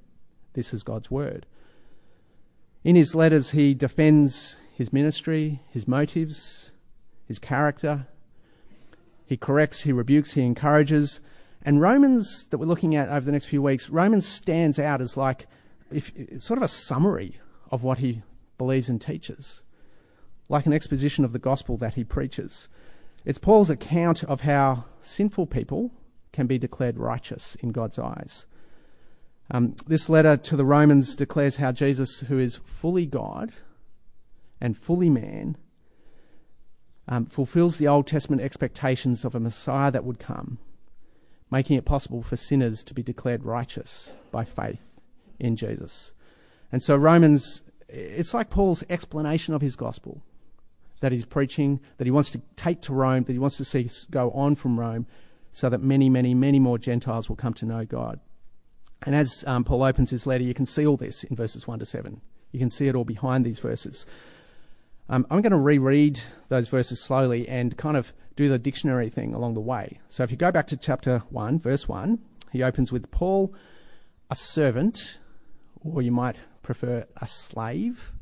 this 0.54 0.74
as 0.74 0.82
God's 0.82 1.10
word. 1.10 1.46
In 2.84 2.96
his 2.96 3.14
letters, 3.14 3.50
he 3.50 3.74
defends 3.74 4.56
his 4.74 4.92
ministry, 4.92 5.60
his 5.68 5.88
motives, 5.88 6.70
his 7.26 7.38
character. 7.38 8.06
He 9.26 9.36
corrects, 9.36 9.82
he 9.82 9.92
rebukes, 9.92 10.32
he 10.32 10.42
encourages. 10.42 11.20
And 11.62 11.80
Romans, 11.80 12.46
that 12.46 12.58
we're 12.58 12.66
looking 12.66 12.94
at 12.94 13.08
over 13.08 13.26
the 13.26 13.32
next 13.32 13.46
few 13.46 13.60
weeks, 13.60 13.90
Romans 13.90 14.26
stands 14.26 14.78
out 14.78 15.00
as 15.00 15.16
like 15.16 15.46
if, 15.90 16.12
sort 16.38 16.58
of 16.58 16.62
a 16.62 16.68
summary 16.68 17.38
of 17.70 17.82
what 17.82 17.98
he 17.98 18.22
believes 18.56 18.88
and 18.88 19.00
teaches, 19.00 19.62
like 20.48 20.66
an 20.66 20.72
exposition 20.72 21.24
of 21.24 21.32
the 21.32 21.38
gospel 21.38 21.76
that 21.78 21.94
he 21.94 22.04
preaches. 22.04 22.68
It's 23.24 23.38
Paul's 23.38 23.70
account 23.70 24.24
of 24.24 24.42
how 24.42 24.84
sinful 25.00 25.46
people 25.46 25.90
can 26.32 26.46
be 26.46 26.58
declared 26.58 26.98
righteous 26.98 27.56
in 27.56 27.72
God's 27.72 27.98
eyes. 27.98 28.46
Um, 29.50 29.76
this 29.86 30.08
letter 30.08 30.36
to 30.36 30.56
the 30.56 30.64
Romans 30.64 31.16
declares 31.16 31.56
how 31.56 31.72
Jesus, 31.72 32.20
who 32.20 32.38
is 32.38 32.56
fully 32.56 33.06
God 33.06 33.52
and 34.60 34.76
fully 34.76 35.08
man, 35.08 35.56
um, 37.08 37.24
fulfills 37.26 37.78
the 37.78 37.88
Old 37.88 38.06
Testament 38.06 38.42
expectations 38.42 39.24
of 39.24 39.34
a 39.34 39.40
Messiah 39.40 39.90
that 39.90 40.04
would 40.04 40.18
come, 40.18 40.58
making 41.50 41.78
it 41.78 41.86
possible 41.86 42.22
for 42.22 42.36
sinners 42.36 42.82
to 42.82 42.94
be 42.94 43.02
declared 43.02 43.44
righteous 43.44 44.12
by 44.30 44.44
faith 44.44 44.84
in 45.38 45.56
Jesus. 45.56 46.12
And 46.70 46.82
so 46.82 46.94
Romans, 46.96 47.62
it's 47.88 48.34
like 48.34 48.50
Paul's 48.50 48.84
explanation 48.90 49.54
of 49.54 49.62
his 49.62 49.76
gospel 49.76 50.20
that 51.00 51.12
he's 51.12 51.24
preaching, 51.24 51.80
that 51.96 52.06
he 52.06 52.10
wants 52.10 52.30
to 52.32 52.40
take 52.56 52.82
to 52.82 52.92
Rome, 52.92 53.24
that 53.24 53.32
he 53.32 53.38
wants 53.38 53.56
to 53.56 53.64
see 53.64 53.88
go 54.10 54.30
on 54.32 54.56
from 54.56 54.78
Rome, 54.78 55.06
so 55.52 55.70
that 55.70 55.80
many, 55.80 56.10
many, 56.10 56.34
many 56.34 56.58
more 56.58 56.76
Gentiles 56.76 57.28
will 57.28 57.36
come 57.36 57.54
to 57.54 57.66
know 57.66 57.84
God. 57.84 58.20
And 59.02 59.14
as 59.14 59.44
um, 59.46 59.64
Paul 59.64 59.84
opens 59.84 60.10
his 60.10 60.26
letter, 60.26 60.44
you 60.44 60.54
can 60.54 60.66
see 60.66 60.86
all 60.86 60.96
this 60.96 61.24
in 61.24 61.36
verses 61.36 61.66
1 61.66 61.78
to 61.78 61.86
7. 61.86 62.20
You 62.52 62.58
can 62.58 62.70
see 62.70 62.88
it 62.88 62.94
all 62.94 63.04
behind 63.04 63.44
these 63.44 63.60
verses. 63.60 64.06
Um, 65.08 65.26
I'm 65.30 65.40
going 65.40 65.52
to 65.52 65.58
reread 65.58 66.20
those 66.48 66.68
verses 66.68 67.00
slowly 67.00 67.48
and 67.48 67.76
kind 67.76 67.96
of 67.96 68.12
do 68.36 68.48
the 68.48 68.58
dictionary 68.58 69.08
thing 69.08 69.34
along 69.34 69.54
the 69.54 69.60
way. 69.60 70.00
So 70.08 70.22
if 70.22 70.30
you 70.30 70.36
go 70.36 70.52
back 70.52 70.66
to 70.68 70.76
chapter 70.76 71.22
1, 71.30 71.60
verse 71.60 71.88
1, 71.88 72.18
he 72.52 72.62
opens 72.62 72.92
with 72.92 73.10
Paul, 73.10 73.54
a 74.30 74.36
servant, 74.36 75.18
or 75.80 76.02
you 76.02 76.12
might 76.12 76.40
prefer 76.62 77.06
a 77.20 77.26
slave 77.26 78.12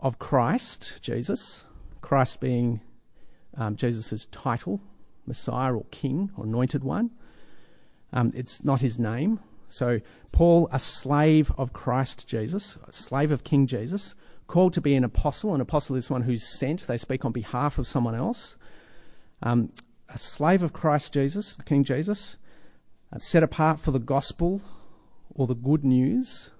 of 0.00 0.18
Christ, 0.18 0.98
Jesus, 1.00 1.64
Christ 2.00 2.40
being 2.40 2.80
um, 3.56 3.76
Jesus' 3.76 4.26
title, 4.26 4.80
Messiah 5.26 5.72
or 5.72 5.84
King 5.90 6.30
or 6.36 6.44
Anointed 6.44 6.82
One. 6.82 7.10
Um, 8.12 8.32
it's 8.34 8.62
not 8.62 8.80
his 8.80 8.98
name. 8.98 9.40
So, 9.68 10.00
Paul, 10.32 10.68
a 10.70 10.78
slave 10.78 11.50
of 11.56 11.72
Christ 11.72 12.28
Jesus, 12.28 12.76
a 12.86 12.92
slave 12.92 13.32
of 13.32 13.44
King 13.44 13.66
Jesus, 13.66 14.14
called 14.46 14.74
to 14.74 14.80
be 14.82 14.94
an 14.94 15.04
apostle. 15.04 15.54
An 15.54 15.60
apostle 15.62 15.96
is 15.96 16.10
one 16.10 16.22
who's 16.22 16.58
sent, 16.58 16.86
they 16.86 16.98
speak 16.98 17.24
on 17.24 17.32
behalf 17.32 17.78
of 17.78 17.86
someone 17.86 18.14
else. 18.14 18.56
Um, 19.42 19.72
a 20.10 20.18
slave 20.18 20.62
of 20.62 20.72
Christ 20.72 21.14
Jesus, 21.14 21.56
King 21.64 21.84
Jesus, 21.84 22.36
uh, 23.12 23.18
set 23.18 23.42
apart 23.42 23.80
for 23.80 23.92
the 23.92 23.98
gospel 23.98 24.60
or 25.34 25.46
the 25.46 25.54
good 25.54 25.84
news. 25.84 26.50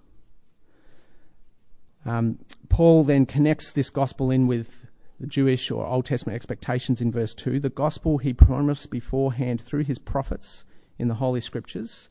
Um, 2.07 2.39
Paul 2.71 3.05
then 3.05 3.27
connects 3.27 3.73
this 3.73 3.91
gospel 3.91 4.31
in 4.31 4.47
with 4.47 4.87
the 5.21 5.27
Jewish 5.27 5.71
or 5.71 5.87
Old 5.87 6.07
Testament 6.07 6.35
expectations 6.35 7.01
in 7.01 7.13
verse 7.13 7.35
2. 7.35 7.61
The 7.61 7.69
gospel 7.69 8.19
he 8.19 8.33
promised 8.33 8.91
beforehand 8.91 9.61
through 9.61 9.85
his 9.85 9.99
prophets 9.99 10.65
in 10.99 11.09
the 11.09 11.15
Holy 11.15 11.41
Scriptures. 11.41 12.09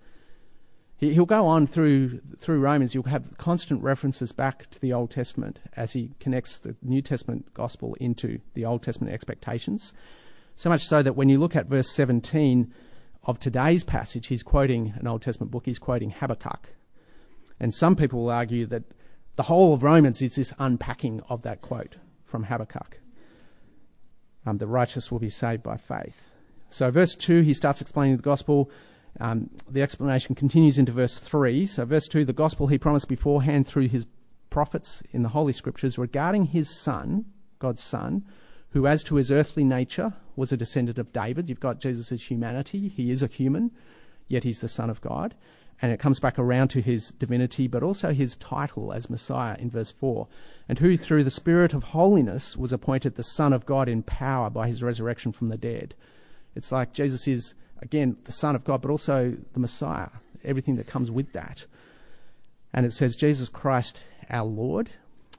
He, 0.98 1.18
will 1.18 1.26
go 1.26 1.48
on 1.48 1.66
through 1.66 2.20
through 2.38 2.60
Romans. 2.60 2.94
You'll 2.94 3.06
have 3.06 3.38
constant 3.38 3.82
references 3.82 4.32
back 4.32 4.70
to 4.70 4.80
the 4.80 4.94
Old 4.94 5.10
Testament 5.10 5.60
as 5.76 5.94
he 5.94 6.12
connects 6.20 6.60
the 6.60 6.76
New 6.84 7.02
Testament 7.02 7.52
gospel 7.56 7.96
into 8.00 8.40
the 8.54 8.66
Old 8.66 8.84
Testament 8.84 9.12
expectations. 9.12 9.94
So 10.56 10.70
much 10.70 10.86
so 10.86 11.02
that 11.02 11.16
when 11.16 11.28
you 11.28 11.40
look 11.40 11.56
at 11.56 11.66
verse 11.66 11.90
17 11.90 12.72
of 13.24 13.40
today's 13.40 13.84
passage, 13.84 14.28
he's 14.28 14.44
quoting 14.44 14.94
an 14.98 15.08
Old 15.08 15.24
Testament 15.24 15.52
book. 15.52 15.66
He's 15.66 15.80
quoting 15.80 16.12
Habakkuk, 16.12 16.70
and 17.60 17.74
some 17.74 17.96
people 17.96 18.22
will 18.22 18.30
argue 18.30 18.68
that 18.68 18.84
the 19.38 19.44
whole 19.44 19.74
of 19.74 19.82
Romans 19.82 20.22
is 20.22 20.36
this 20.36 20.54
unpacking 20.60 21.22
of 21.30 21.42
that 21.42 21.62
quote 21.62 21.96
from 22.26 22.44
Habakkuk. 22.44 23.00
Um, 24.46 24.60
the 24.60 24.68
righteous 24.68 25.12
will 25.12 25.20
be 25.20 25.30
saved 25.30 25.64
by 25.64 25.78
faith. 25.78 26.31
So, 26.72 26.90
verse 26.90 27.16
2, 27.16 27.42
he 27.42 27.54
starts 27.54 27.82
explaining 27.82 28.16
the 28.16 28.24
gospel. 28.24 28.72
Um, 29.20 29.50
the 29.70 29.82
explanation 29.82 30.36
continues 30.36 30.78
into 30.78 30.94
verse 30.94 31.18
3. 31.18 31.66
So, 31.66 31.86
verse 31.86 32.08
2, 32.08 32.24
the 32.26 32.34
gospel 32.34 32.68
he 32.68 32.78
promised 32.78 33.10
beforehand 33.10 33.68
through 33.68 33.90
his 33.90 34.06
prophets 34.50 35.04
in 35.12 35.22
the 35.22 35.30
Holy 35.30 35.54
Scriptures 35.54 35.98
regarding 35.98 36.46
his 36.46 36.70
son, 36.70 37.26
God's 37.60 37.84
son, 37.84 38.24
who, 38.70 38.88
as 38.88 39.04
to 39.04 39.16
his 39.16 39.32
earthly 39.32 39.66
nature, 39.66 40.14
was 40.38 40.52
a 40.52 40.58
descendant 40.58 40.98
of 40.98 41.12
David. 41.12 41.50
You've 41.50 41.60
got 41.60 41.82
Jesus' 41.82 42.30
humanity. 42.30 42.88
He 42.88 43.12
is 43.12 43.22
a 43.22 43.28
human, 43.28 43.72
yet 44.30 44.46
he's 44.46 44.62
the 44.62 44.70
Son 44.70 44.90
of 44.90 45.02
God. 45.02 45.36
And 45.82 45.92
it 45.92 46.00
comes 46.00 46.20
back 46.20 46.40
around 46.40 46.70
to 46.70 46.82
his 46.82 47.10
divinity, 47.10 47.68
but 47.68 47.84
also 47.84 48.14
his 48.14 48.38
title 48.38 48.94
as 48.94 49.10
Messiah 49.10 49.58
in 49.60 49.70
verse 49.70 49.92
4. 49.92 50.28
And 50.70 50.80
who, 50.80 50.96
through 50.96 51.26
the 51.26 51.32
Spirit 51.32 51.74
of 51.74 51.84
holiness, 51.86 52.56
was 52.56 52.72
appointed 52.72 53.16
the 53.16 53.24
Son 53.24 53.52
of 53.52 53.66
God 53.66 53.90
in 53.90 54.04
power 54.04 54.50
by 54.50 54.68
his 54.68 54.84
resurrection 54.84 55.34
from 55.34 55.50
the 55.50 55.58
dead. 55.58 55.96
It's 56.56 56.72
like 56.72 56.94
Jesus 56.94 57.28
is, 57.28 57.54
again, 57.82 58.18
the 58.26 58.32
Son 58.32 58.56
of 58.56 58.64
God, 58.64 58.82
but 58.82 58.92
also 58.92 59.36
the 59.54 59.60
Messiah, 59.60 60.10
everything 60.44 60.76
that 60.76 60.88
comes 60.88 61.10
with 61.10 61.32
that. 61.34 61.66
And 62.74 62.86
it 62.86 62.94
says, 62.94 63.16
Jesus 63.16 63.50
Christ, 63.50 64.04
our 64.30 64.46
Lord. 64.46 64.92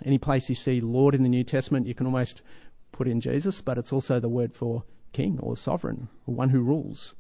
Any 0.05 0.19
place 0.19 0.49
you 0.49 0.55
see 0.55 0.81
Lord 0.81 1.15
in 1.15 1.23
the 1.23 1.29
New 1.29 1.45
Testament, 1.45 1.87
you 1.87 1.95
can 1.95 2.07
almost 2.07 2.43
put 2.91 3.09
in 3.09 3.21
Jesus, 3.21 3.61
but 3.61 3.79
it's 3.79 3.93
also 3.93 4.21
the 4.21 4.29
word 4.29 4.55
for 4.55 4.85
king 5.13 5.39
or 5.41 5.57
sovereign, 5.57 6.09
or 6.27 6.35
one 6.35 6.51
who 6.51 6.61
rules. 6.61 7.15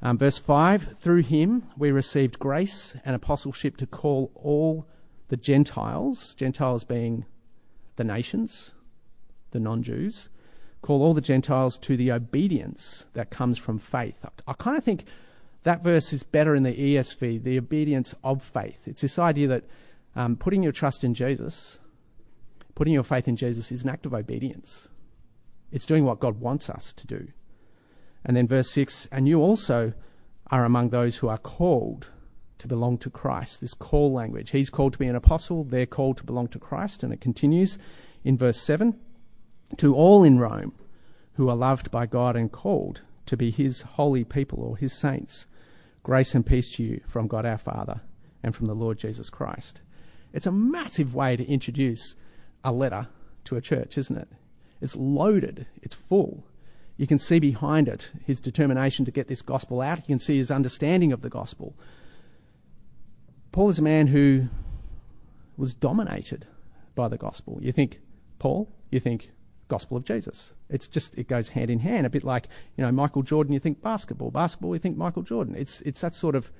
Um, 0.00 0.18
verse 0.18 0.38
5 0.38 0.96
Through 1.00 1.22
him 1.22 1.64
we 1.76 1.90
received 1.90 2.38
grace 2.38 2.94
and 3.04 3.16
apostleship 3.16 3.76
to 3.78 3.86
call 3.86 4.30
all 4.34 4.86
the 5.28 5.36
Gentiles, 5.36 6.34
Gentiles 6.34 6.84
being 6.84 7.26
the 7.96 8.04
nations, 8.04 8.74
the 9.50 9.60
non 9.60 9.82
Jews, 9.82 10.28
call 10.82 11.02
all 11.02 11.14
the 11.14 11.20
Gentiles 11.20 11.78
to 11.78 11.96
the 11.96 12.12
obedience 12.12 13.06
that 13.14 13.30
comes 13.30 13.58
from 13.58 13.78
faith. 13.78 14.24
I, 14.24 14.50
I 14.50 14.54
kind 14.54 14.76
of 14.76 14.84
think 14.84 15.04
that 15.64 15.82
verse 15.82 16.12
is 16.12 16.22
better 16.22 16.54
in 16.54 16.62
the 16.62 16.74
ESV, 16.74 17.42
the 17.42 17.58
obedience 17.58 18.14
of 18.22 18.42
faith. 18.42 18.86
It's 18.86 19.00
this 19.00 19.18
idea 19.18 19.48
that 19.48 19.64
um, 20.14 20.36
putting 20.36 20.62
your 20.62 20.72
trust 20.72 21.04
in 21.04 21.14
Jesus, 21.14 21.78
putting 22.74 22.94
your 22.94 23.02
faith 23.02 23.28
in 23.28 23.36
Jesus 23.36 23.70
is 23.72 23.82
an 23.82 23.90
act 23.90 24.06
of 24.06 24.14
obedience. 24.14 24.88
It's 25.70 25.86
doing 25.86 26.04
what 26.04 26.20
God 26.20 26.40
wants 26.40 26.70
us 26.70 26.92
to 26.94 27.06
do. 27.06 27.28
And 28.24 28.36
then 28.36 28.48
verse 28.48 28.70
6 28.70 29.08
And 29.12 29.28
you 29.28 29.40
also 29.40 29.92
are 30.50 30.64
among 30.64 30.90
those 30.90 31.16
who 31.16 31.28
are 31.28 31.38
called 31.38 32.10
to 32.58 32.66
belong 32.66 32.98
to 32.98 33.10
Christ. 33.10 33.60
This 33.60 33.74
call 33.74 34.12
language. 34.12 34.50
He's 34.50 34.70
called 34.70 34.92
to 34.94 34.98
be 34.98 35.06
an 35.06 35.16
apostle, 35.16 35.64
they're 35.64 35.86
called 35.86 36.16
to 36.18 36.24
belong 36.24 36.48
to 36.48 36.58
Christ. 36.58 37.02
And 37.02 37.12
it 37.12 37.20
continues 37.20 37.78
in 38.24 38.38
verse 38.38 38.60
7 38.60 38.98
to 39.76 39.94
all 39.94 40.24
in 40.24 40.38
Rome 40.38 40.72
who 41.34 41.48
are 41.48 41.56
loved 41.56 41.90
by 41.90 42.06
God 42.06 42.34
and 42.36 42.50
called 42.50 43.02
to 43.26 43.36
be 43.36 43.50
his 43.50 43.82
holy 43.82 44.24
people 44.24 44.60
or 44.62 44.76
his 44.76 44.92
saints. 44.92 45.46
Grace 46.02 46.34
and 46.34 46.44
peace 46.44 46.74
to 46.76 46.82
you 46.82 47.00
from 47.06 47.28
God 47.28 47.46
our 47.46 47.58
Father 47.58 48.00
and 48.42 48.56
from 48.56 48.66
the 48.66 48.74
Lord 48.74 48.98
Jesus 48.98 49.30
Christ. 49.30 49.82
It's 50.32 50.46
a 50.46 50.52
massive 50.52 51.14
way 51.14 51.36
to 51.36 51.46
introduce 51.46 52.14
a 52.64 52.72
letter 52.72 53.08
to 53.44 53.56
a 53.56 53.60
church, 53.60 53.96
isn't 53.98 54.16
it? 54.16 54.28
It's 54.80 54.96
loaded, 54.96 55.66
it's 55.82 55.94
full. 55.94 56.44
You 56.96 57.06
can 57.06 57.18
see 57.18 57.38
behind 57.38 57.88
it 57.88 58.12
his 58.26 58.40
determination 58.40 59.04
to 59.04 59.10
get 59.10 59.28
this 59.28 59.42
gospel 59.42 59.80
out. 59.80 59.98
You 60.00 60.06
can 60.06 60.18
see 60.18 60.36
his 60.36 60.50
understanding 60.50 61.12
of 61.12 61.22
the 61.22 61.30
gospel. 61.30 61.74
Paul 63.52 63.70
is 63.70 63.78
a 63.78 63.82
man 63.82 64.08
who 64.08 64.48
was 65.56 65.74
dominated 65.74 66.46
by 66.94 67.08
the 67.08 67.16
gospel. 67.16 67.58
You 67.60 67.72
think 67.72 68.00
Paul, 68.38 68.68
you 68.90 69.00
think 69.00 69.30
gospel 69.68 69.96
of 69.96 70.04
Jesus. 70.04 70.52
It's 70.68 70.88
just 70.88 71.16
it 71.16 71.28
goes 71.28 71.50
hand 71.50 71.70
in 71.70 71.78
hand. 71.78 72.06
A 72.06 72.10
bit 72.10 72.24
like 72.24 72.48
you 72.76 72.84
know 72.84 72.90
Michael 72.90 73.22
Jordan. 73.22 73.52
You 73.52 73.60
think 73.60 73.82
basketball, 73.82 74.30
basketball. 74.30 74.74
You 74.74 74.80
think 74.80 74.96
Michael 74.96 75.22
Jordan. 75.22 75.54
It's 75.56 75.80
it's 75.82 76.00
that 76.00 76.14
sort 76.14 76.34
of 76.34 76.50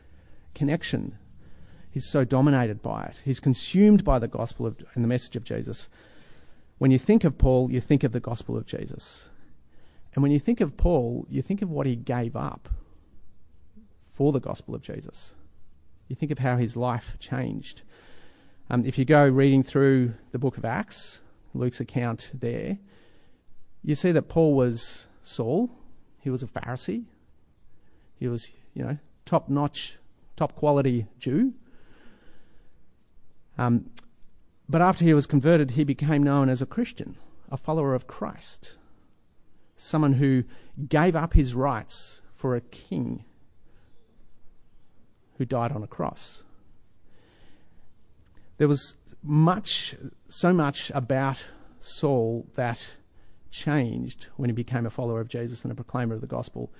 connection. 0.54 1.16
He's 1.90 2.06
so 2.06 2.24
dominated 2.24 2.82
by 2.82 3.04
it. 3.04 3.16
He's 3.24 3.40
consumed 3.40 4.04
by 4.04 4.18
the 4.18 4.28
gospel 4.28 4.66
of, 4.66 4.76
and 4.94 5.02
the 5.02 5.08
message 5.08 5.36
of 5.36 5.44
Jesus. 5.44 5.88
When 6.76 6.90
you 6.90 6.98
think 6.98 7.24
of 7.24 7.38
Paul, 7.38 7.72
you 7.72 7.80
think 7.80 8.04
of 8.04 8.12
the 8.12 8.20
gospel 8.20 8.56
of 8.56 8.66
Jesus. 8.66 9.28
And 10.14 10.22
when 10.22 10.30
you 10.30 10.38
think 10.38 10.60
of 10.60 10.76
Paul, 10.76 11.26
you 11.28 11.42
think 11.42 11.62
of 11.62 11.70
what 11.70 11.86
he 11.86 11.96
gave 11.96 12.36
up 12.36 12.68
for 14.12 14.32
the 14.32 14.40
gospel 14.40 14.74
of 14.74 14.82
Jesus. 14.82 15.34
You 16.08 16.16
think 16.16 16.32
of 16.32 16.38
how 16.38 16.56
his 16.56 16.76
life 16.76 17.16
changed. 17.18 17.82
Um, 18.70 18.84
if 18.84 18.98
you 18.98 19.04
go 19.04 19.26
reading 19.26 19.62
through 19.62 20.14
the 20.32 20.38
book 20.38 20.58
of 20.58 20.64
Acts, 20.64 21.20
Luke's 21.54 21.80
account 21.80 22.32
there, 22.34 22.78
you 23.82 23.94
see 23.94 24.12
that 24.12 24.28
Paul 24.28 24.54
was 24.54 25.06
Saul. 25.22 25.70
He 26.20 26.30
was 26.30 26.42
a 26.42 26.46
Pharisee. 26.46 27.04
He 28.18 28.28
was, 28.28 28.48
you 28.74 28.84
know, 28.84 28.98
top 29.24 29.48
notch, 29.48 29.96
top 30.36 30.54
quality 30.56 31.06
Jew. 31.18 31.54
Um, 33.56 33.90
but 34.68 34.82
after 34.82 35.04
he 35.04 35.14
was 35.14 35.26
converted, 35.26 35.72
he 35.72 35.84
became 35.84 36.22
known 36.22 36.48
as 36.48 36.60
a 36.60 36.66
Christian, 36.66 37.16
a 37.50 37.56
follower 37.56 37.94
of 37.94 38.06
Christ, 38.06 38.76
someone 39.76 40.14
who 40.14 40.44
gave 40.88 41.16
up 41.16 41.32
his 41.32 41.54
rights 41.54 42.20
for 42.34 42.54
a 42.54 42.60
king 42.60 43.24
who 45.38 45.44
died 45.44 45.72
on 45.72 45.82
a 45.82 45.86
cross. 45.86 46.42
There 48.58 48.68
was 48.68 48.94
much, 49.22 49.94
so 50.28 50.52
much 50.52 50.90
about 50.94 51.44
Saul 51.80 52.46
that 52.56 52.96
changed 53.50 54.28
when 54.36 54.48
he 54.48 54.54
became 54.54 54.86
a 54.86 54.90
follower 54.90 55.20
of 55.20 55.28
Jesus 55.28 55.62
and 55.62 55.72
a 55.72 55.74
proclaimer 55.74 56.14
of 56.14 56.20
the 56.20 56.26
gospel 56.26 56.70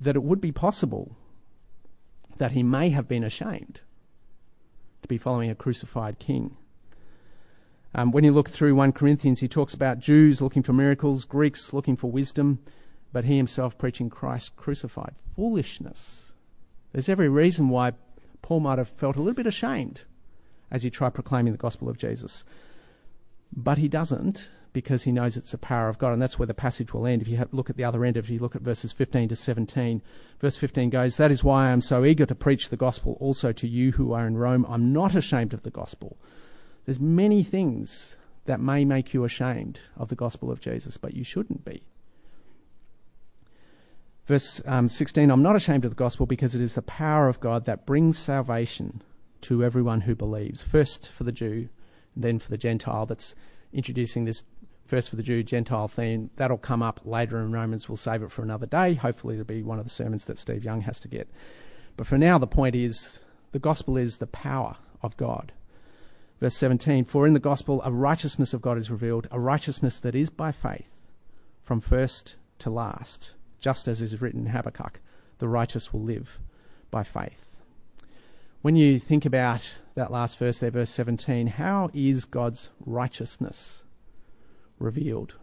that 0.00 0.16
it 0.16 0.22
would 0.22 0.40
be 0.40 0.52
possible 0.52 1.16
that 2.38 2.52
he 2.52 2.62
may 2.62 2.88
have 2.90 3.06
been 3.06 3.22
ashamed 3.22 3.80
to 5.02 5.08
be 5.08 5.18
following 5.18 5.50
a 5.50 5.54
crucified 5.54 6.18
king. 6.18 6.56
Um, 7.94 8.12
when 8.12 8.24
you 8.24 8.32
look 8.32 8.48
through 8.48 8.74
1 8.74 8.92
Corinthians, 8.92 9.40
he 9.40 9.48
talks 9.48 9.74
about 9.74 9.98
Jews 9.98 10.40
looking 10.40 10.62
for 10.62 10.72
miracles, 10.72 11.24
Greeks 11.24 11.72
looking 11.72 11.96
for 11.96 12.10
wisdom, 12.10 12.60
but 13.12 13.24
he 13.24 13.36
himself 13.36 13.76
preaching 13.76 14.08
Christ 14.08 14.56
crucified. 14.56 15.14
Foolishness. 15.36 16.32
There's 16.92 17.08
every 17.08 17.28
reason 17.28 17.68
why 17.68 17.92
Paul 18.42 18.60
might 18.60 18.78
have 18.78 18.88
felt 18.88 19.16
a 19.16 19.18
little 19.18 19.34
bit 19.34 19.46
ashamed 19.46 20.04
as 20.70 20.82
he 20.82 20.90
tried 20.90 21.14
proclaiming 21.14 21.52
the 21.52 21.58
gospel 21.58 21.88
of 21.88 21.98
Jesus. 21.98 22.44
But 23.52 23.78
he 23.78 23.88
doesn't 23.88 24.50
because 24.72 25.02
he 25.02 25.12
knows 25.12 25.36
it's 25.36 25.50
the 25.50 25.58
power 25.58 25.88
of 25.88 25.98
God, 25.98 26.12
and 26.12 26.22
that's 26.22 26.38
where 26.38 26.46
the 26.46 26.54
passage 26.54 26.94
will 26.94 27.06
end. 27.06 27.22
If 27.22 27.28
you 27.28 27.44
look 27.52 27.70
at 27.70 27.76
the 27.76 27.84
other 27.84 28.04
end 28.04 28.16
if 28.16 28.30
you 28.30 28.38
look 28.38 28.54
at 28.54 28.62
verses 28.62 28.92
15 28.92 29.30
to 29.30 29.36
17, 29.36 30.02
verse 30.40 30.56
15 30.56 30.90
goes, 30.90 31.16
That 31.16 31.32
is 31.32 31.42
why 31.42 31.66
I 31.66 31.70
am 31.70 31.80
so 31.80 32.04
eager 32.04 32.26
to 32.26 32.34
preach 32.34 32.68
the 32.68 32.76
gospel 32.76 33.16
also 33.20 33.52
to 33.52 33.66
you 33.66 33.92
who 33.92 34.12
are 34.12 34.26
in 34.26 34.36
Rome. 34.36 34.64
I'm 34.68 34.92
not 34.92 35.14
ashamed 35.14 35.52
of 35.52 35.62
the 35.64 35.70
gospel. 35.70 36.16
There's 36.86 37.00
many 37.00 37.42
things 37.42 38.16
that 38.46 38.60
may 38.60 38.84
make 38.84 39.12
you 39.12 39.24
ashamed 39.24 39.80
of 39.96 40.08
the 40.08 40.16
gospel 40.16 40.50
of 40.50 40.60
Jesus, 40.60 40.96
but 40.96 41.14
you 41.14 41.24
shouldn't 41.24 41.64
be. 41.64 41.82
Verse 44.26 44.60
um, 44.64 44.88
16 44.88 45.30
I'm 45.30 45.42
not 45.42 45.56
ashamed 45.56 45.84
of 45.84 45.90
the 45.90 45.96
gospel 45.96 46.26
because 46.26 46.54
it 46.54 46.60
is 46.60 46.74
the 46.74 46.82
power 46.82 47.28
of 47.28 47.40
God 47.40 47.64
that 47.64 47.86
brings 47.86 48.16
salvation 48.16 49.02
to 49.42 49.64
everyone 49.64 50.02
who 50.02 50.14
believes. 50.14 50.62
First 50.62 51.08
for 51.08 51.24
the 51.24 51.32
Jew, 51.32 51.68
then 52.16 52.38
for 52.38 52.50
the 52.50 52.58
Gentile. 52.58 53.06
That's 53.06 53.34
introducing 53.72 54.24
this 54.24 54.44
first 54.86 55.10
for 55.10 55.16
the 55.16 55.22
Jew, 55.22 55.42
Gentile 55.42 55.88
theme. 55.88 56.30
That'll 56.36 56.58
come 56.58 56.82
up 56.82 57.00
later 57.04 57.38
in 57.40 57.52
Romans. 57.52 57.88
We'll 57.88 57.96
save 57.96 58.22
it 58.22 58.30
for 58.30 58.42
another 58.42 58.66
day. 58.66 58.94
Hopefully, 58.94 59.34
it'll 59.34 59.44
be 59.44 59.62
one 59.62 59.78
of 59.78 59.84
the 59.84 59.90
sermons 59.90 60.24
that 60.26 60.38
Steve 60.38 60.64
Young 60.64 60.82
has 60.82 61.00
to 61.00 61.08
get. 61.08 61.28
But 61.96 62.06
for 62.06 62.18
now, 62.18 62.38
the 62.38 62.46
point 62.46 62.74
is 62.74 63.20
the 63.52 63.58
gospel 63.58 63.96
is 63.96 64.18
the 64.18 64.26
power 64.26 64.76
of 65.02 65.16
God. 65.16 65.52
Verse 66.40 66.56
17 66.56 67.04
For 67.04 67.26
in 67.26 67.34
the 67.34 67.40
gospel, 67.40 67.82
a 67.84 67.92
righteousness 67.92 68.54
of 68.54 68.62
God 68.62 68.78
is 68.78 68.90
revealed, 68.90 69.28
a 69.30 69.40
righteousness 69.40 69.98
that 70.00 70.14
is 70.14 70.30
by 70.30 70.52
faith, 70.52 71.06
from 71.62 71.80
first 71.80 72.36
to 72.60 72.70
last, 72.70 73.34
just 73.60 73.88
as 73.88 74.00
is 74.00 74.20
written 74.20 74.40
in 74.40 74.52
Habakkuk 74.52 75.00
the 75.40 75.48
righteous 75.48 75.92
will 75.92 76.02
live 76.02 76.38
by 76.90 77.02
faith. 77.02 77.49
When 78.62 78.76
you 78.76 78.98
think 78.98 79.24
about 79.24 79.78
that 79.94 80.12
last 80.12 80.36
verse 80.36 80.58
there, 80.58 80.70
verse 80.70 80.90
17, 80.90 81.46
how 81.46 81.88
is 81.94 82.26
God's 82.26 82.70
righteousness 82.84 83.84
revealed? 84.78 85.36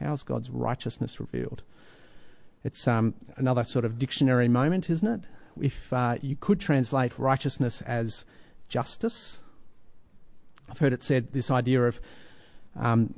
How's 0.00 0.22
God's 0.22 0.48
righteousness 0.48 1.20
revealed? 1.20 1.62
It's 2.64 2.88
um, 2.88 3.12
another 3.36 3.64
sort 3.64 3.84
of 3.84 3.98
dictionary 3.98 4.48
moment, 4.48 4.88
isn't 4.88 5.06
it? 5.06 5.20
If 5.60 5.92
uh, 5.92 6.16
you 6.22 6.36
could 6.36 6.58
translate 6.58 7.18
righteousness 7.18 7.82
as 7.82 8.24
justice, 8.68 9.42
I've 10.70 10.78
heard 10.78 10.94
it 10.94 11.04
said 11.04 11.34
this 11.34 11.50
idea 11.50 11.82
of 11.82 12.00
um, 12.76 13.14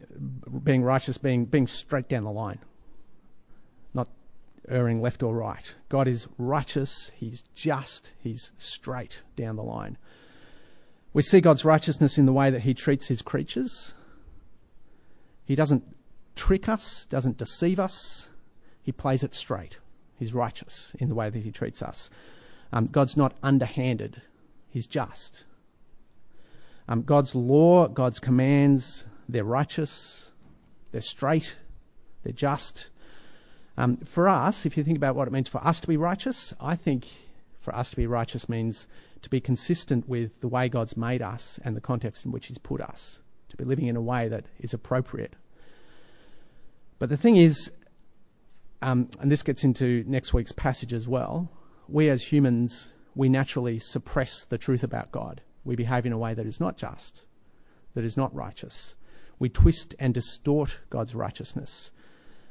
being 0.64 0.82
righteous 0.82 1.18
being 1.18 1.44
being 1.44 1.68
straight 1.68 2.09
down 2.09 2.24
the 2.24 2.32
line, 2.32 2.59
erring 4.68 5.00
left 5.00 5.22
or 5.22 5.35
right. 5.35 5.74
God 5.88 6.09
is 6.09 6.29
righteous, 6.38 7.11
He's 7.16 7.44
just, 7.55 8.12
He's 8.18 8.52
straight 8.59 9.22
down 9.37 9.57
the 9.57 9.62
line. 9.62 9.98
We 11.12 11.22
see 11.22 11.40
God's 11.40 11.64
righteousness 11.64 12.18
in 12.18 12.26
the 12.26 12.33
way 12.33 12.50
that 12.50 12.62
He 12.62 12.74
treats 12.74 13.09
His 13.09 13.22
creatures. 13.22 13.94
He 15.44 15.55
doesn't 15.55 15.85
trick 16.35 16.68
us, 16.68 17.07
doesn't 17.09 17.38
deceive 17.38 17.81
us. 17.81 18.29
He 18.83 18.92
plays 18.92 19.22
it 19.22 19.35
straight. 19.35 19.79
He's 20.18 20.35
righteous 20.35 20.94
in 20.98 21.09
the 21.09 21.14
way 21.14 21.31
that 21.31 21.42
He 21.42 21.50
treats 21.50 21.83
us. 21.83 22.11
Um, 22.72 22.87
God's 22.87 23.16
not 23.16 23.35
underhanded. 23.42 24.22
He's 24.68 24.87
just. 24.87 25.44
Um, 26.88 27.02
God's 27.02 27.35
law, 27.35 27.88
God's 27.88 28.18
commands, 28.18 29.05
they're 29.29 29.44
righteous, 29.44 30.33
they're 30.92 31.00
straight, 31.00 31.57
they're 32.22 32.33
just. 32.33 32.90
Um, 33.76 33.98
for 33.98 34.28
us, 34.28 34.64
if 34.64 34.76
you 34.76 34.84
think 34.84 34.96
about 34.96 35.16
what 35.16 35.28
it 35.28 35.32
means 35.32 35.48
for 35.48 35.64
us 35.64 35.80
to 35.80 35.88
be 35.88 35.96
righteous, 35.96 36.54
I 36.60 36.76
think 36.76 37.06
for 37.60 37.74
us 37.74 37.90
to 37.90 37.96
be 37.96 38.06
righteous 38.06 38.48
means 38.48 38.86
to 39.22 39.28
be 39.28 39.40
consistent 39.40 40.08
with 40.08 40.40
the 40.40 40.48
way 40.48 40.68
God's 40.68 40.96
made 40.96 41.20
us 41.20 41.58
and 41.64 41.76
the 41.76 41.80
context 41.80 42.24
in 42.24 42.32
which 42.32 42.46
He's 42.46 42.58
put 42.58 42.80
us, 42.80 43.20
to 43.48 43.56
be 43.56 43.64
living 43.64 43.86
in 43.86 43.96
a 43.96 44.00
way 44.00 44.28
that 44.28 44.44
is 44.60 44.72
appropriate. 44.72 45.34
But 46.98 47.08
the 47.08 47.16
thing 47.16 47.36
is, 47.36 47.70
um, 48.80 49.10
and 49.20 49.30
this 49.30 49.42
gets 49.42 49.64
into 49.64 50.04
next 50.06 50.32
week's 50.32 50.52
passage 50.52 50.92
as 50.92 51.06
well, 51.06 51.50
we 51.88 52.08
as 52.08 52.22
humans, 52.22 52.90
we 53.14 53.28
naturally 53.28 53.78
suppress 53.78 54.44
the 54.44 54.58
truth 54.58 54.82
about 54.82 55.12
God 55.12 55.42
we 55.66 55.76
behave 55.76 56.06
in 56.06 56.12
a 56.12 56.18
way 56.18 56.32
that 56.32 56.46
is 56.46 56.60
not 56.60 56.76
just, 56.76 57.24
that 57.94 58.04
is 58.04 58.16
not 58.16 58.34
righteous. 58.34 58.94
We 59.38 59.48
twist 59.48 59.94
and 59.98 60.14
distort 60.14 60.80
God's 60.88 61.14
righteousness. 61.14 61.90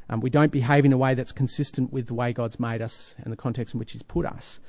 Um, 0.09 0.19
we 0.19 0.29
don't 0.29 0.51
behave 0.51 0.85
in 0.85 0.93
a 0.93 0.97
way 0.97 1.13
that's 1.13 1.31
consistent 1.31 1.91
with 1.91 2.07
the 2.07 2.13
way 2.13 2.31
God's 2.31 2.59
made 2.59 2.81
us 2.81 3.15
and 3.17 3.31
the 3.31 3.37
context 3.37 3.73
in 3.73 3.79
which 3.79 3.93
He's 3.93 4.03
put 4.03 4.25
us. 4.25 4.59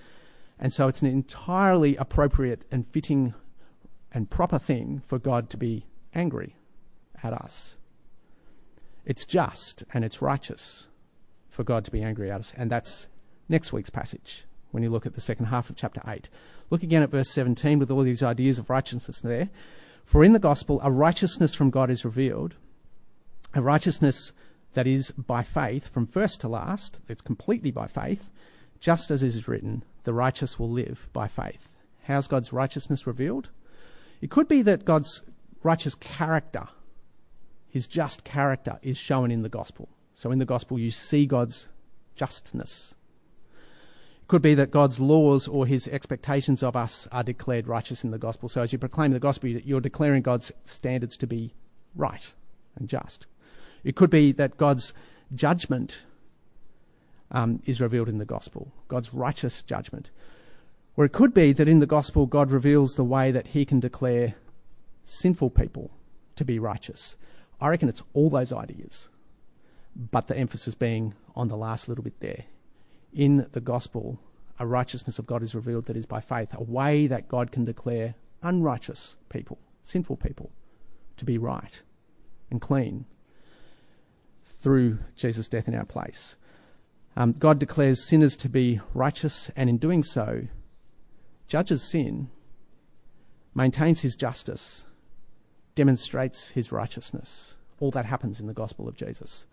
And 0.59 0.73
so 0.73 0.89
it's 0.89 1.03
an 1.03 1.09
entirely 1.09 1.97
appropriate 1.97 2.63
and 2.71 2.87
fitting 2.89 3.35
and 4.13 4.31
proper 4.31 4.59
thing 4.59 5.03
for 5.07 5.19
God 5.19 5.51
to 5.51 5.57
be 5.57 5.85
angry 6.15 6.57
at 7.23 7.35
us. 7.35 7.77
It's 9.05 9.27
just 9.27 9.85
and 9.93 10.05
it's 10.05 10.23
righteous 10.23 10.89
for 11.51 11.65
God 11.65 11.85
to 11.85 11.91
be 11.91 12.03
angry 12.03 12.31
at 12.31 12.41
us. 12.41 12.53
And 12.57 12.71
that's 12.71 13.07
next 13.49 13.73
week's 13.73 13.91
passage 13.91 14.45
when 14.71 14.83
you 14.83 14.91
look 14.91 15.07
at 15.07 15.15
the 15.15 15.21
second 15.21 15.47
half 15.47 15.71
of 15.71 15.77
chapter 15.77 16.01
8. 16.07 16.29
Look 16.71 16.83
again 16.83 17.03
at 17.03 17.11
verse 17.11 17.31
17 17.31 17.79
with 17.79 17.91
all 17.91 18.03
these 18.03 18.23
ideas 18.23 18.59
of 18.59 18.71
righteousness 18.71 19.21
there. 19.21 19.51
For 20.05 20.25
in 20.25 20.33
the 20.33 20.39
gospel, 20.39 20.81
a 20.83 20.91
righteousness 20.91 21.55
from 21.55 21.71
God 21.71 21.91
is 21.91 22.05
revealed, 22.05 22.55
a 23.55 23.61
righteousness 23.61 24.33
that 24.77 24.87
is 24.87 25.11
by 25.13 25.43
faith 25.43 25.89
from 25.89 26.07
first 26.07 26.43
to 26.43 26.49
last, 26.49 27.01
it's 27.09 27.23
completely 27.23 27.71
by 27.71 27.87
faith, 27.87 28.31
just 28.79 29.11
as 29.11 29.23
is 29.23 29.49
written, 29.49 29.83
the 30.05 30.13
righteous 30.13 30.59
will 30.59 30.71
live 30.71 31.09
by 31.15 31.27
faith. 31.27 31.73
How's 32.03 32.29
God's 32.29 32.53
righteousness 32.53 33.07
revealed? 33.07 33.49
It 34.21 34.31
could 34.31 34.49
be 34.49 34.61
that 34.61 34.85
God's 34.85 35.23
righteous 35.63 35.95
character, 35.95 36.69
his 37.71 37.87
just 37.87 38.23
character, 38.23 38.79
is 38.83 38.99
shown 38.99 39.31
in 39.31 39.41
the 39.41 39.49
gospel. 39.49 39.89
So 40.13 40.31
in 40.31 40.41
the 40.41 40.45
gospel, 40.45 40.79
you 40.79 40.91
see 40.91 41.25
God's 41.25 41.71
justness, 42.15 42.95
It 44.27 44.29
could 44.29 44.43
be 44.43 44.57
that 44.57 44.73
God's 44.73 44.99
laws 44.99 45.47
or 45.47 45.67
his 45.67 45.87
expectations 45.89 46.63
of 46.63 46.75
us 46.75 47.07
are 47.13 47.23
declared 47.23 47.69
righteous 47.69 48.05
in 48.05 48.11
the 48.11 48.19
gospel. 48.19 48.49
So 48.49 48.61
as 48.61 48.73
you 48.73 48.79
proclaim 48.79 49.13
the 49.13 49.21
gospel, 49.21 49.49
you're 49.49 49.81
declaring 49.81 50.23
God's 50.23 50.51
standards 50.65 51.17
to 51.19 51.27
be 51.27 51.55
right 51.95 52.35
and 52.75 52.89
just. 52.89 53.27
It 53.87 53.95
could 53.95 54.11
be 54.11 54.33
that 54.33 54.57
God's 54.57 54.93
judgment 55.33 56.07
um, 57.31 57.63
is 57.67 57.81
revealed 57.81 58.09
in 58.09 58.19
the 58.19 58.25
gospel, 58.25 58.73
God's 58.89 59.15
righteous 59.15 59.63
judgment. 59.63 60.11
Or 60.97 61.05
it 61.05 61.13
could 61.13 61.33
be 61.33 61.53
that 61.53 61.69
in 61.69 61.79
the 61.79 61.87
gospel, 61.87 62.27
God 62.27 62.51
reveals 62.51 62.97
the 62.97 63.05
way 63.05 63.31
that 63.31 63.47
he 63.49 63.65
can 63.65 63.79
declare 63.79 64.35
sinful 65.05 65.51
people 65.51 65.93
to 66.35 66.45
be 66.45 66.59
righteous. 66.59 67.17
I 67.61 67.69
reckon 67.69 67.89
it's 67.89 68.03
all 68.13 68.29
those 68.29 68.53
ideas, 68.53 69.09
but 69.95 70.27
the 70.27 70.37
emphasis 70.37 70.75
being 70.75 71.15
on 71.37 71.47
the 71.47 71.57
last 71.57 71.89
little 71.89 72.03
bit 72.03 72.19
there 72.19 72.43
in 73.15 73.47
the 73.53 73.61
gospel, 73.61 74.19
a 74.59 74.67
righteousness 74.67 75.21
of 75.21 75.27
God 75.27 75.45
is 75.45 75.55
revealed 75.55 75.87
that 75.87 75.97
is 75.97 76.07
by 76.07 76.21
faith, 76.21 76.49
a 76.55 76.63
way 76.65 77.07
that 77.07 77.29
God 77.29 77.53
can 77.53 77.65
declare 77.65 78.17
unrighteous 78.43 79.15
people, 79.29 79.61
sinful 79.85 80.17
people, 80.17 80.51
to 81.19 81.25
be 81.25 81.39
right 81.39 81.83
and 82.51 82.61
clean 82.61 83.07
through 84.61 84.99
Jesus' 85.15 85.49
death 85.49 85.69
in 85.69 85.75
our 85.75 85.85
place. 85.85 86.37
Um, 87.17 87.33
God 87.33 87.59
declares 87.59 88.07
sinners 88.07 88.37
to 88.39 88.49
be 88.49 88.81
righteous, 88.93 89.51
and 89.57 89.71
in 89.71 89.79
doing 89.79 90.03
so, 90.03 90.49
judges 91.49 91.83
sin, 91.83 92.29
maintains 93.55 94.01
his 94.01 94.17
justice, 94.17 94.85
demonstrates 95.75 96.51
his 96.51 96.73
righteousness. 96.73 97.57
All 97.81 97.91
that 97.93 98.05
happens 98.05 98.39
in 98.41 98.47
the 98.47 98.53
gospel 98.53 98.89
of 98.89 98.97
Jesus. 98.97 99.47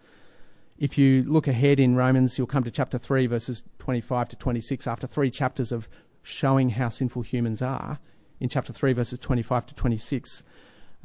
If 0.77 0.97
you 0.97 1.23
look 1.23 1.47
ahead 1.47 1.79
in 1.79 1.95
Romans, 1.95 2.37
you'll 2.37 2.47
come 2.47 2.63
to 2.63 2.71
chapter 2.71 2.97
3, 2.97 3.27
verses 3.27 3.63
25 3.79 4.29
to 4.29 4.35
26, 4.35 4.87
after 4.87 5.07
three 5.07 5.29
chapters 5.29 5.71
of 5.71 5.87
showing 6.23 6.71
how 6.71 6.89
sinful 6.89 7.21
humans 7.21 7.61
are. 7.61 7.99
In 8.39 8.49
chapter 8.49 8.73
3, 8.73 8.93
verses 8.93 9.19
25 9.19 9.67
to 9.67 9.75
26, 9.75 10.43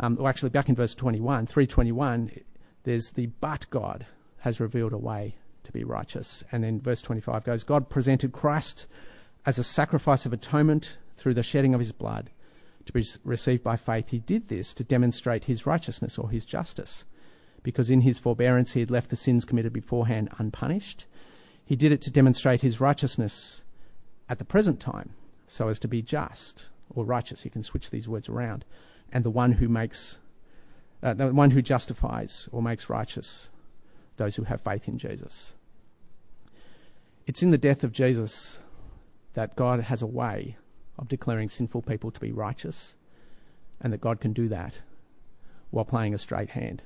um, 0.00 0.16
or 0.18 0.28
actually 0.28 0.50
back 0.50 0.68
in 0.68 0.74
verse 0.74 0.94
21, 0.94 1.46
321, 1.46 2.30
there's 2.84 3.10
the 3.10 3.26
but 3.26 3.68
God 3.70 4.06
has 4.40 4.60
revealed 4.60 4.92
a 4.92 4.98
way 4.98 5.36
to 5.64 5.72
be 5.72 5.84
righteous. 5.84 6.44
And 6.50 6.64
then 6.64 6.80
verse 6.80 7.02
25 7.02 7.44
goes, 7.44 7.64
God 7.64 7.88
presented 7.88 8.32
Christ 8.32 8.86
as 9.44 9.58
a 9.58 9.64
sacrifice 9.64 10.26
of 10.26 10.32
atonement 10.32 10.98
through 11.16 11.34
the 11.34 11.42
shedding 11.42 11.74
of 11.74 11.80
his 11.80 11.92
blood 11.92 12.30
to 12.86 12.92
be 12.92 13.04
received 13.24 13.62
by 13.62 13.76
faith. 13.76 14.08
He 14.08 14.18
did 14.18 14.48
this 14.48 14.72
to 14.74 14.84
demonstrate 14.84 15.44
his 15.44 15.66
righteousness 15.66 16.16
or 16.18 16.30
his 16.30 16.44
justice, 16.44 17.04
because 17.62 17.90
in 17.90 18.00
his 18.00 18.18
forbearance 18.18 18.72
he 18.72 18.80
had 18.80 18.90
left 18.90 19.10
the 19.10 19.16
sins 19.16 19.44
committed 19.44 19.72
beforehand 19.72 20.30
unpunished. 20.38 21.06
He 21.64 21.76
did 21.76 21.92
it 21.92 22.00
to 22.02 22.10
demonstrate 22.10 22.62
his 22.62 22.80
righteousness 22.80 23.62
at 24.28 24.38
the 24.38 24.44
present 24.44 24.80
time, 24.80 25.10
so 25.46 25.68
as 25.68 25.78
to 25.80 25.88
be 25.88 26.00
just 26.00 26.66
or 26.88 27.04
righteous. 27.04 27.44
You 27.44 27.50
can 27.50 27.62
switch 27.62 27.90
these 27.90 28.08
words 28.08 28.28
around. 28.28 28.64
And 29.12 29.24
the 29.24 29.30
one 29.30 29.52
who 29.52 29.68
makes, 29.68 30.18
uh, 31.02 31.14
the 31.14 31.28
one 31.28 31.50
who 31.50 31.62
justifies 31.62 32.48
or 32.52 32.62
makes 32.62 32.90
righteous 32.90 33.50
those 34.16 34.36
who 34.36 34.44
have 34.44 34.60
faith 34.60 34.88
in 34.88 34.98
Jesus. 34.98 35.54
It's 37.26 37.42
in 37.42 37.50
the 37.50 37.58
death 37.58 37.84
of 37.84 37.92
Jesus 37.92 38.60
that 39.34 39.54
God 39.54 39.80
has 39.80 40.02
a 40.02 40.06
way 40.06 40.56
of 40.98 41.08
declaring 41.08 41.48
sinful 41.48 41.82
people 41.82 42.10
to 42.10 42.20
be 42.20 42.32
righteous, 42.32 42.96
and 43.80 43.92
that 43.92 44.00
God 44.00 44.20
can 44.20 44.32
do 44.32 44.48
that 44.48 44.80
while 45.70 45.84
playing 45.84 46.14
a 46.14 46.18
straight 46.18 46.50
hand, 46.50 46.82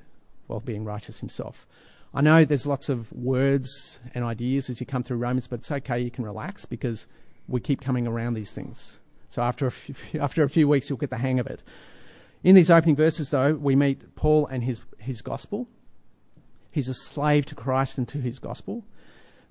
while 0.47 0.61
being 0.61 0.85
righteous 0.85 1.21
himself. 1.21 1.67
I 2.15 2.21
know 2.21 2.45
there's 2.45 2.67
lots 2.67 2.91
of 2.91 3.11
words 3.13 4.01
and 4.15 4.23
ideas 4.23 4.69
as 4.69 4.81
you 4.81 4.87
come 4.87 5.03
through 5.03 5.17
Romans, 5.17 5.47
but 5.47 5.61
it's 5.61 5.73
okay, 5.73 5.99
you 5.99 6.11
can 6.11 6.25
relax 6.25 6.67
because 6.67 7.07
we 7.49 7.61
keep 7.61 7.81
coming 7.81 8.07
around 8.07 8.35
these 8.35 8.53
things. 8.53 9.01
So 9.31 9.41
after 9.41 9.67
a 9.67 9.71
few, 9.73 10.21
after 10.21 10.43
a 10.43 10.49
few 10.51 10.69
weeks, 10.69 10.91
you'll 10.91 10.99
get 10.99 11.11
the 11.11 11.17
hang 11.17 11.41
of 11.41 11.47
it. 11.47 11.63
In 12.45 12.55
these 12.55 12.71
opening 12.71 12.97
verses, 12.97 13.31
though, 13.31 13.55
we 13.55 13.77
meet 13.77 14.15
Paul 14.17 14.47
and 14.47 14.65
his, 14.65 14.83
his 14.99 15.23
gospel. 15.23 15.69
He's 16.71 16.89
a 16.89 16.95
slave 16.95 17.47
to 17.47 17.55
Christ 17.55 17.99
and 17.99 18.09
to 18.09 18.19
his 18.19 18.39
gospel. 18.39 18.85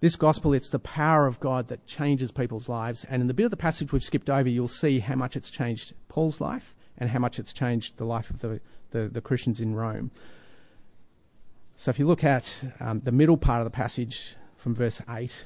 This 0.02 0.16
gospel, 0.16 0.54
it's 0.54 0.70
the 0.70 0.80
power 0.80 1.28
of 1.28 1.40
God 1.40 1.68
that 1.68 1.86
changes 1.86 2.32
people's 2.32 2.68
lives. 2.68 3.06
And 3.08 3.22
in 3.22 3.28
the 3.28 3.34
bit 3.34 3.46
of 3.46 3.52
the 3.52 3.58
passage 3.58 3.94
we've 3.94 4.04
skipped 4.04 4.30
over, 4.30 4.50
you'll 4.50 4.68
see 4.68 5.00
how 5.00 5.16
much 5.16 5.36
it's 5.38 5.52
changed 5.52 5.94
Paul's 6.10 6.42
life 6.42 6.74
and 6.98 7.12
how 7.12 7.20
much 7.20 7.40
it's 7.40 7.54
changed 7.54 7.98
the 7.98 8.06
life 8.06 8.30
of 8.30 8.42
the, 8.42 8.60
the, 8.90 9.08
the 9.08 9.22
Christians 9.22 9.62
in 9.62 9.76
Rome. 9.76 10.12
So 11.76 11.92
if 11.92 12.00
you 12.00 12.08
look 12.08 12.24
at 12.24 12.64
um, 12.80 13.00
the 13.00 13.12
middle 13.12 13.38
part 13.38 13.62
of 13.62 13.66
the 13.66 13.72
passage 13.72 14.36
from 14.58 14.76
verse 14.76 15.02
8, 15.08 15.46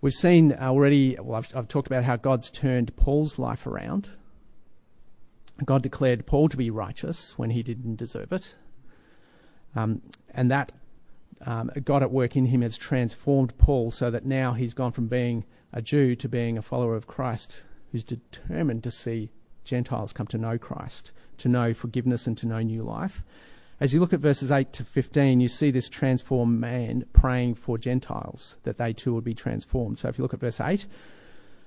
we've 0.00 0.12
seen 0.12 0.52
already, 0.54 1.16
well, 1.20 1.36
I've, 1.36 1.54
I've 1.54 1.68
talked 1.68 1.86
about 1.86 2.04
how 2.04 2.16
God's 2.16 2.50
turned 2.50 2.96
Paul's 2.96 3.38
life 3.38 3.66
around. 3.66 4.10
God 5.64 5.82
declared 5.82 6.26
Paul 6.26 6.48
to 6.48 6.56
be 6.56 6.70
righteous 6.70 7.36
when 7.36 7.50
he 7.50 7.62
didn't 7.62 7.96
deserve 7.96 8.32
it. 8.32 8.54
Um, 9.74 10.02
and 10.30 10.50
that 10.50 10.72
um, 11.44 11.70
God 11.84 12.02
at 12.02 12.10
work 12.10 12.36
in 12.36 12.46
him 12.46 12.62
has 12.62 12.76
transformed 12.76 13.56
Paul 13.58 13.90
so 13.90 14.10
that 14.10 14.24
now 14.24 14.52
he's 14.52 14.74
gone 14.74 14.92
from 14.92 15.08
being 15.08 15.44
a 15.72 15.82
Jew 15.82 16.16
to 16.16 16.28
being 16.28 16.56
a 16.58 16.62
follower 16.62 16.96
of 16.96 17.06
Christ 17.06 17.62
who's 17.92 18.04
determined 18.04 18.84
to 18.84 18.90
see 18.90 19.30
Gentiles 19.64 20.12
come 20.12 20.26
to 20.28 20.38
know 20.38 20.58
Christ, 20.58 21.12
to 21.38 21.48
know 21.48 21.74
forgiveness 21.74 22.26
and 22.26 22.36
to 22.38 22.46
know 22.46 22.60
new 22.60 22.82
life. 22.82 23.22
As 23.80 23.92
you 23.92 24.00
look 24.00 24.12
at 24.12 24.20
verses 24.20 24.50
8 24.50 24.72
to 24.72 24.84
15, 24.84 25.40
you 25.40 25.48
see 25.48 25.70
this 25.70 25.88
transformed 25.88 26.58
man 26.58 27.04
praying 27.12 27.54
for 27.54 27.78
Gentiles, 27.78 28.58
that 28.64 28.76
they 28.76 28.92
too 28.92 29.14
would 29.14 29.24
be 29.24 29.34
transformed. 29.34 29.98
So 29.98 30.08
if 30.08 30.18
you 30.18 30.22
look 30.22 30.34
at 30.34 30.40
verse 30.40 30.60
8, 30.60 30.86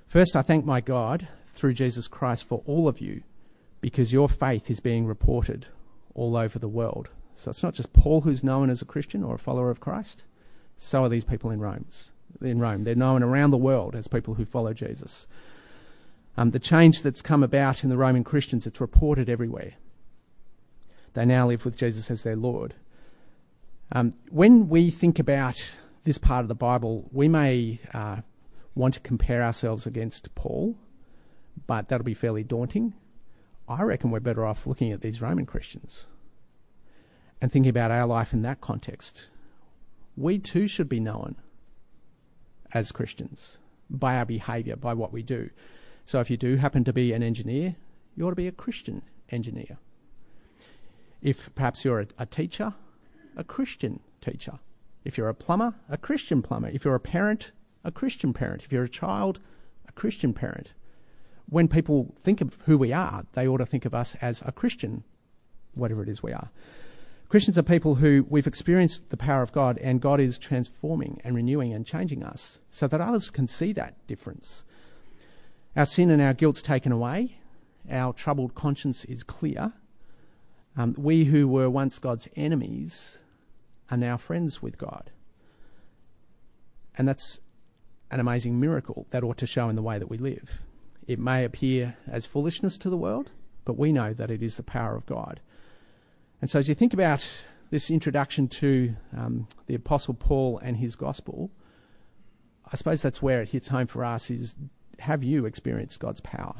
first 0.08 0.36
I 0.36 0.42
thank 0.42 0.66
my 0.66 0.82
God 0.82 1.28
through 1.48 1.74
Jesus 1.74 2.08
Christ 2.08 2.44
for 2.44 2.62
all 2.66 2.86
of 2.86 3.00
you, 3.00 3.22
because 3.82 4.12
your 4.12 4.28
faith 4.30 4.70
is 4.70 4.80
being 4.80 5.04
reported 5.04 5.66
all 6.14 6.36
over 6.36 6.58
the 6.58 6.68
world. 6.68 7.10
So 7.34 7.50
it's 7.50 7.62
not 7.62 7.74
just 7.74 7.92
Paul 7.92 8.22
who's 8.22 8.44
known 8.44 8.70
as 8.70 8.80
a 8.80 8.86
Christian 8.86 9.22
or 9.22 9.34
a 9.34 9.38
follower 9.38 9.70
of 9.70 9.80
Christ. 9.80 10.24
So 10.78 11.04
are 11.04 11.08
these 11.10 11.24
people 11.24 11.50
in 11.50 11.60
Rome. 11.60 11.84
In 12.40 12.58
Rome, 12.60 12.84
they're 12.84 12.94
known 12.94 13.22
around 13.22 13.50
the 13.50 13.58
world 13.58 13.94
as 13.94 14.08
people 14.08 14.34
who 14.34 14.44
follow 14.44 14.72
Jesus. 14.72 15.26
Um, 16.36 16.50
the 16.50 16.58
change 16.58 17.02
that's 17.02 17.20
come 17.20 17.42
about 17.42 17.84
in 17.84 17.90
the 17.90 17.98
Roman 17.98 18.24
Christians, 18.24 18.66
it's 18.66 18.80
reported 18.80 19.28
everywhere. 19.28 19.74
They 21.14 21.26
now 21.26 21.46
live 21.46 21.64
with 21.64 21.76
Jesus 21.76 22.10
as 22.10 22.22
their 22.22 22.36
Lord. 22.36 22.74
Um, 23.90 24.14
when 24.30 24.68
we 24.68 24.90
think 24.90 25.18
about 25.18 25.74
this 26.04 26.16
part 26.16 26.42
of 26.42 26.48
the 26.48 26.54
Bible, 26.54 27.08
we 27.12 27.28
may 27.28 27.80
uh, 27.92 28.18
want 28.74 28.94
to 28.94 29.00
compare 29.00 29.42
ourselves 29.42 29.86
against 29.86 30.34
Paul, 30.34 30.76
but 31.66 31.88
that'll 31.88 32.04
be 32.04 32.14
fairly 32.14 32.44
daunting. 32.44 32.94
I 33.72 33.82
reckon 33.82 34.10
we're 34.10 34.20
better 34.20 34.46
off 34.46 34.66
looking 34.66 34.92
at 34.92 35.00
these 35.00 35.22
Roman 35.22 35.46
Christians 35.46 36.06
and 37.40 37.50
thinking 37.50 37.70
about 37.70 37.90
our 37.90 38.06
life 38.06 38.32
in 38.32 38.42
that 38.42 38.60
context, 38.60 39.28
we 40.16 40.38
too 40.38 40.66
should 40.66 40.88
be 40.88 41.00
known 41.00 41.36
as 42.72 42.92
Christians 42.92 43.58
by 43.90 44.16
our 44.16 44.24
behaviour, 44.24 44.76
by 44.76 44.94
what 44.94 45.12
we 45.12 45.22
do. 45.22 45.50
So 46.06 46.20
if 46.20 46.30
you 46.30 46.36
do 46.36 46.56
happen 46.56 46.84
to 46.84 46.92
be 46.92 47.12
an 47.12 47.22
engineer, 47.22 47.76
you 48.16 48.26
ought 48.26 48.30
to 48.30 48.36
be 48.36 48.46
a 48.46 48.52
Christian 48.52 49.02
engineer. 49.30 49.78
If 51.20 51.54
perhaps 51.54 51.84
you're 51.84 52.00
a, 52.00 52.06
a 52.18 52.26
teacher, 52.26 52.74
a 53.36 53.44
Christian 53.44 54.00
teacher. 54.20 54.58
If 55.04 55.18
you're 55.18 55.28
a 55.28 55.34
plumber, 55.34 55.74
a 55.88 55.96
Christian 55.96 56.42
plumber. 56.42 56.68
If 56.68 56.84
you're 56.84 56.94
a 56.94 57.00
parent, 57.00 57.52
a 57.84 57.90
Christian 57.90 58.32
parent. 58.32 58.62
If 58.62 58.72
you're 58.72 58.84
a 58.84 58.88
child, 58.88 59.40
a 59.88 59.92
Christian 59.92 60.32
parent. 60.32 60.72
When 61.52 61.68
people 61.68 62.14
think 62.24 62.40
of 62.40 62.56
who 62.64 62.78
we 62.78 62.94
are, 62.94 63.26
they 63.34 63.46
ought 63.46 63.58
to 63.58 63.66
think 63.66 63.84
of 63.84 63.92
us 63.92 64.16
as 64.22 64.40
a 64.46 64.52
Christian, 64.52 65.04
whatever 65.74 66.02
it 66.02 66.08
is 66.08 66.22
we 66.22 66.32
are. 66.32 66.48
Christians 67.28 67.58
are 67.58 67.62
people 67.62 67.96
who 67.96 68.24
we've 68.30 68.46
experienced 68.46 69.10
the 69.10 69.18
power 69.18 69.42
of 69.42 69.52
God 69.52 69.76
and 69.76 70.00
God 70.00 70.18
is 70.18 70.38
transforming 70.38 71.20
and 71.22 71.36
renewing 71.36 71.74
and 71.74 71.84
changing 71.84 72.22
us 72.22 72.58
so 72.70 72.86
that 72.86 73.02
others 73.02 73.28
can 73.28 73.46
see 73.46 73.74
that 73.74 73.94
difference. 74.06 74.64
Our 75.76 75.84
sin 75.84 76.10
and 76.10 76.22
our 76.22 76.32
guilt's 76.32 76.62
taken 76.62 76.90
away. 76.90 77.36
Our 77.90 78.14
troubled 78.14 78.54
conscience 78.54 79.04
is 79.04 79.22
clear. 79.22 79.74
Um, 80.74 80.94
we 80.96 81.26
who 81.26 81.46
were 81.46 81.68
once 81.68 81.98
God's 81.98 82.28
enemies 82.34 83.18
are 83.90 83.98
now 83.98 84.16
friends 84.16 84.62
with 84.62 84.78
God. 84.78 85.10
And 86.96 87.06
that's 87.06 87.40
an 88.10 88.20
amazing 88.20 88.58
miracle 88.58 89.06
that 89.10 89.22
ought 89.22 89.36
to 89.36 89.46
show 89.46 89.68
in 89.68 89.76
the 89.76 89.82
way 89.82 89.98
that 89.98 90.08
we 90.08 90.16
live. 90.16 90.62
It 91.06 91.18
may 91.18 91.44
appear 91.44 91.96
as 92.06 92.26
foolishness 92.26 92.78
to 92.78 92.90
the 92.90 92.96
world, 92.96 93.30
but 93.64 93.78
we 93.78 93.92
know 93.92 94.12
that 94.12 94.30
it 94.30 94.42
is 94.42 94.56
the 94.56 94.62
power 94.62 94.96
of 94.96 95.06
God. 95.06 95.40
And 96.40 96.50
so, 96.50 96.58
as 96.58 96.68
you 96.68 96.74
think 96.74 96.92
about 96.92 97.28
this 97.70 97.90
introduction 97.90 98.48
to 98.48 98.94
um, 99.16 99.48
the 99.66 99.74
Apostle 99.74 100.14
Paul 100.14 100.58
and 100.58 100.76
his 100.76 100.94
gospel, 100.94 101.50
I 102.70 102.76
suppose 102.76 103.02
that's 103.02 103.22
where 103.22 103.42
it 103.42 103.50
hits 103.50 103.68
home 103.68 103.86
for 103.86 104.04
us 104.04 104.30
is 104.30 104.54
have 104.98 105.22
you 105.22 105.46
experienced 105.46 106.00
God's 106.00 106.20
power? 106.20 106.54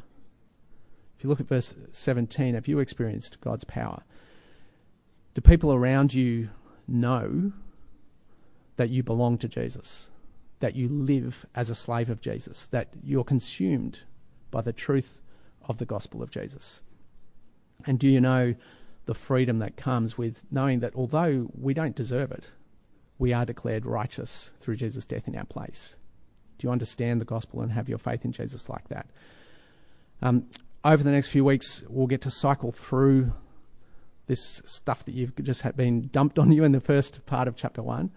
If 1.17 1.25
you 1.25 1.31
look 1.31 1.41
at 1.41 1.49
verse 1.49 1.75
17, 1.93 2.55
have 2.55 2.67
you 2.67 2.81
experienced 2.81 3.41
God's 3.41 3.65
power? 3.65 4.03
Do 5.35 5.41
people 5.41 5.73
around 5.73 6.13
you 6.13 6.51
know 6.89 7.53
that 8.77 8.91
you 8.91 9.03
belong 9.03 9.39
to 9.39 9.49
Jesus? 9.49 10.11
That 10.61 10.75
you 10.75 10.89
live 10.89 11.47
as 11.55 11.71
a 11.71 11.75
slave 11.75 12.11
of 12.11 12.21
Jesus? 12.21 12.67
That 12.67 12.89
you're 13.03 13.25
consumed 13.25 14.01
by 14.53 14.63
the 14.63 14.73
truth 14.73 15.21
of 15.65 15.79
the 15.79 15.85
gospel 15.85 16.23
of 16.23 16.31
Jesus? 16.31 16.81
And 17.85 17.99
do 17.99 18.07
you 18.07 18.21
know 18.21 18.55
the 19.07 19.15
freedom 19.15 19.59
that 19.59 19.77
comes 19.77 20.17
with 20.17 20.45
knowing 20.51 20.81
that 20.81 20.95
although 20.95 21.51
we 21.59 21.75
don't 21.75 21.97
deserve 21.97 22.31
it, 22.31 22.51
we 23.19 23.33
are 23.33 23.45
declared 23.45 23.87
righteous 23.87 24.53
through 24.61 24.77
Jesus' 24.77 25.05
death 25.05 25.29
in 25.29 25.37
our 25.37 25.45
place. 25.45 25.97
Do 26.59 26.67
you 26.67 26.73
understand 26.73 27.21
the 27.21 27.25
gospel 27.25 27.61
and 27.61 27.73
have 27.73 27.89
your 27.89 27.99
faith 27.99 28.25
in 28.25 28.33
Jesus 28.33 28.69
like 28.69 28.89
that? 28.89 29.07
Um, 30.21 30.47
over 30.85 31.03
the 31.03 31.11
next 31.11 31.29
few 31.29 31.45
weeks, 31.45 31.83
we'll 31.89 32.07
get 32.07 32.23
to 32.23 32.31
cycle 32.31 32.73
through 32.73 33.33
this 34.27 34.63
stuff 34.65 35.05
that 35.05 35.15
you've 35.15 35.35
just 35.43 35.63
had 35.63 35.77
been 35.77 36.09
dumped 36.09 36.39
on 36.39 36.53
you 36.53 36.65
in 36.65 36.73
the 36.73 36.81
first 36.81 37.27
part 37.27 37.49
of 37.49 37.57
chapter 37.57 37.83
one. 37.83 38.11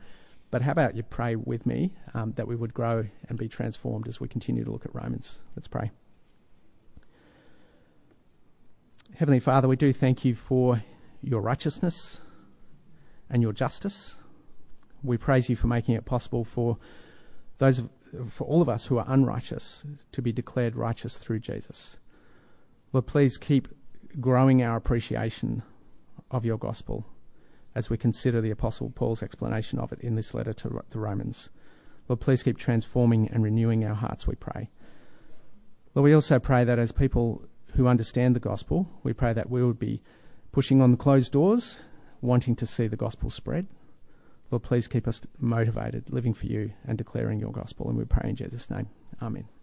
but 0.51 0.61
how 0.61 0.71
about 0.71 0.95
you 0.95 1.03
pray 1.03 1.35
with 1.35 1.65
me 1.65 1.93
um, 2.13 2.31
that 2.33 2.47
we 2.47 2.55
would 2.55 2.73
grow 2.73 3.05
and 3.27 3.37
be 3.37 3.47
transformed 3.47 4.07
as 4.07 4.21
we 4.21 4.27
continue 4.27 4.63
to 4.63 4.71
look 4.71 4.85
at 4.85 4.95
Romans? 4.95 5.39
Let's 5.55 5.67
pray. 5.67 5.91
Heavenly 9.17 9.39
Father, 9.39 9.69
we 9.69 9.77
do 9.77 9.93
thank 9.93 10.25
you 10.25 10.35
for 10.35 10.83
your 11.21 11.39
righteousness 11.39 12.19
and 13.29 13.41
your 13.41 13.53
justice. 13.53 14.17
We 15.03 15.15
praise 15.15 15.47
you 15.47 15.55
for 15.55 15.67
making 15.67 15.95
it 15.95 16.03
possible 16.03 16.43
for 16.43 16.77
those 17.57 17.83
for 18.27 18.45
all 18.45 18.61
of 18.61 18.67
us 18.67 18.87
who 18.87 18.97
are 18.97 19.05
unrighteous 19.07 19.85
to 20.11 20.21
be 20.21 20.33
declared 20.33 20.75
righteous 20.75 21.17
through 21.17 21.39
Jesus. 21.39 21.97
Lord, 22.91 23.07
please 23.07 23.37
keep 23.37 23.69
growing 24.19 24.61
our 24.61 24.75
appreciation 24.75 25.63
of 26.29 26.43
your 26.43 26.57
gospel 26.57 27.05
as 27.73 27.89
we 27.89 27.97
consider 27.97 28.41
the 28.41 28.51
Apostle 28.51 28.89
Paul's 28.89 29.23
explanation 29.23 29.79
of 29.79 29.93
it 29.93 30.01
in 30.01 30.15
this 30.15 30.33
letter 30.33 30.51
to 30.51 30.83
the 30.89 30.99
Romans. 30.99 31.49
Lord, 32.09 32.19
please 32.19 32.43
keep 32.43 32.57
transforming 32.57 33.29
and 33.29 33.43
renewing 33.43 33.85
our 33.85 33.95
hearts, 33.95 34.27
we 34.27 34.35
pray. 34.35 34.69
Lord, 35.93 36.03
we 36.03 36.13
also 36.13 36.37
pray 36.37 36.65
that 36.65 36.79
as 36.79 36.91
people 36.91 37.45
who 37.75 37.87
understand 37.87 38.35
the 38.35 38.39
gospel, 38.39 38.87
we 39.03 39.13
pray 39.13 39.33
that 39.33 39.49
we 39.49 39.63
would 39.63 39.79
be 39.79 40.01
pushing 40.51 40.81
on 40.81 40.91
the 40.91 40.97
closed 40.97 41.31
doors, 41.31 41.79
wanting 42.21 42.55
to 42.55 42.65
see 42.65 42.87
the 42.87 42.95
gospel 42.95 43.29
spread. 43.29 43.67
Lord, 44.51 44.63
please 44.63 44.87
keep 44.87 45.07
us 45.07 45.21
motivated, 45.39 46.05
living 46.09 46.33
for 46.33 46.45
you 46.45 46.71
and 46.87 46.97
declaring 46.97 47.39
your 47.39 47.51
gospel. 47.51 47.89
And 47.89 47.97
we 47.97 48.05
pray 48.05 48.29
in 48.29 48.35
Jesus' 48.35 48.69
name. 48.69 48.87
Amen. 49.21 49.54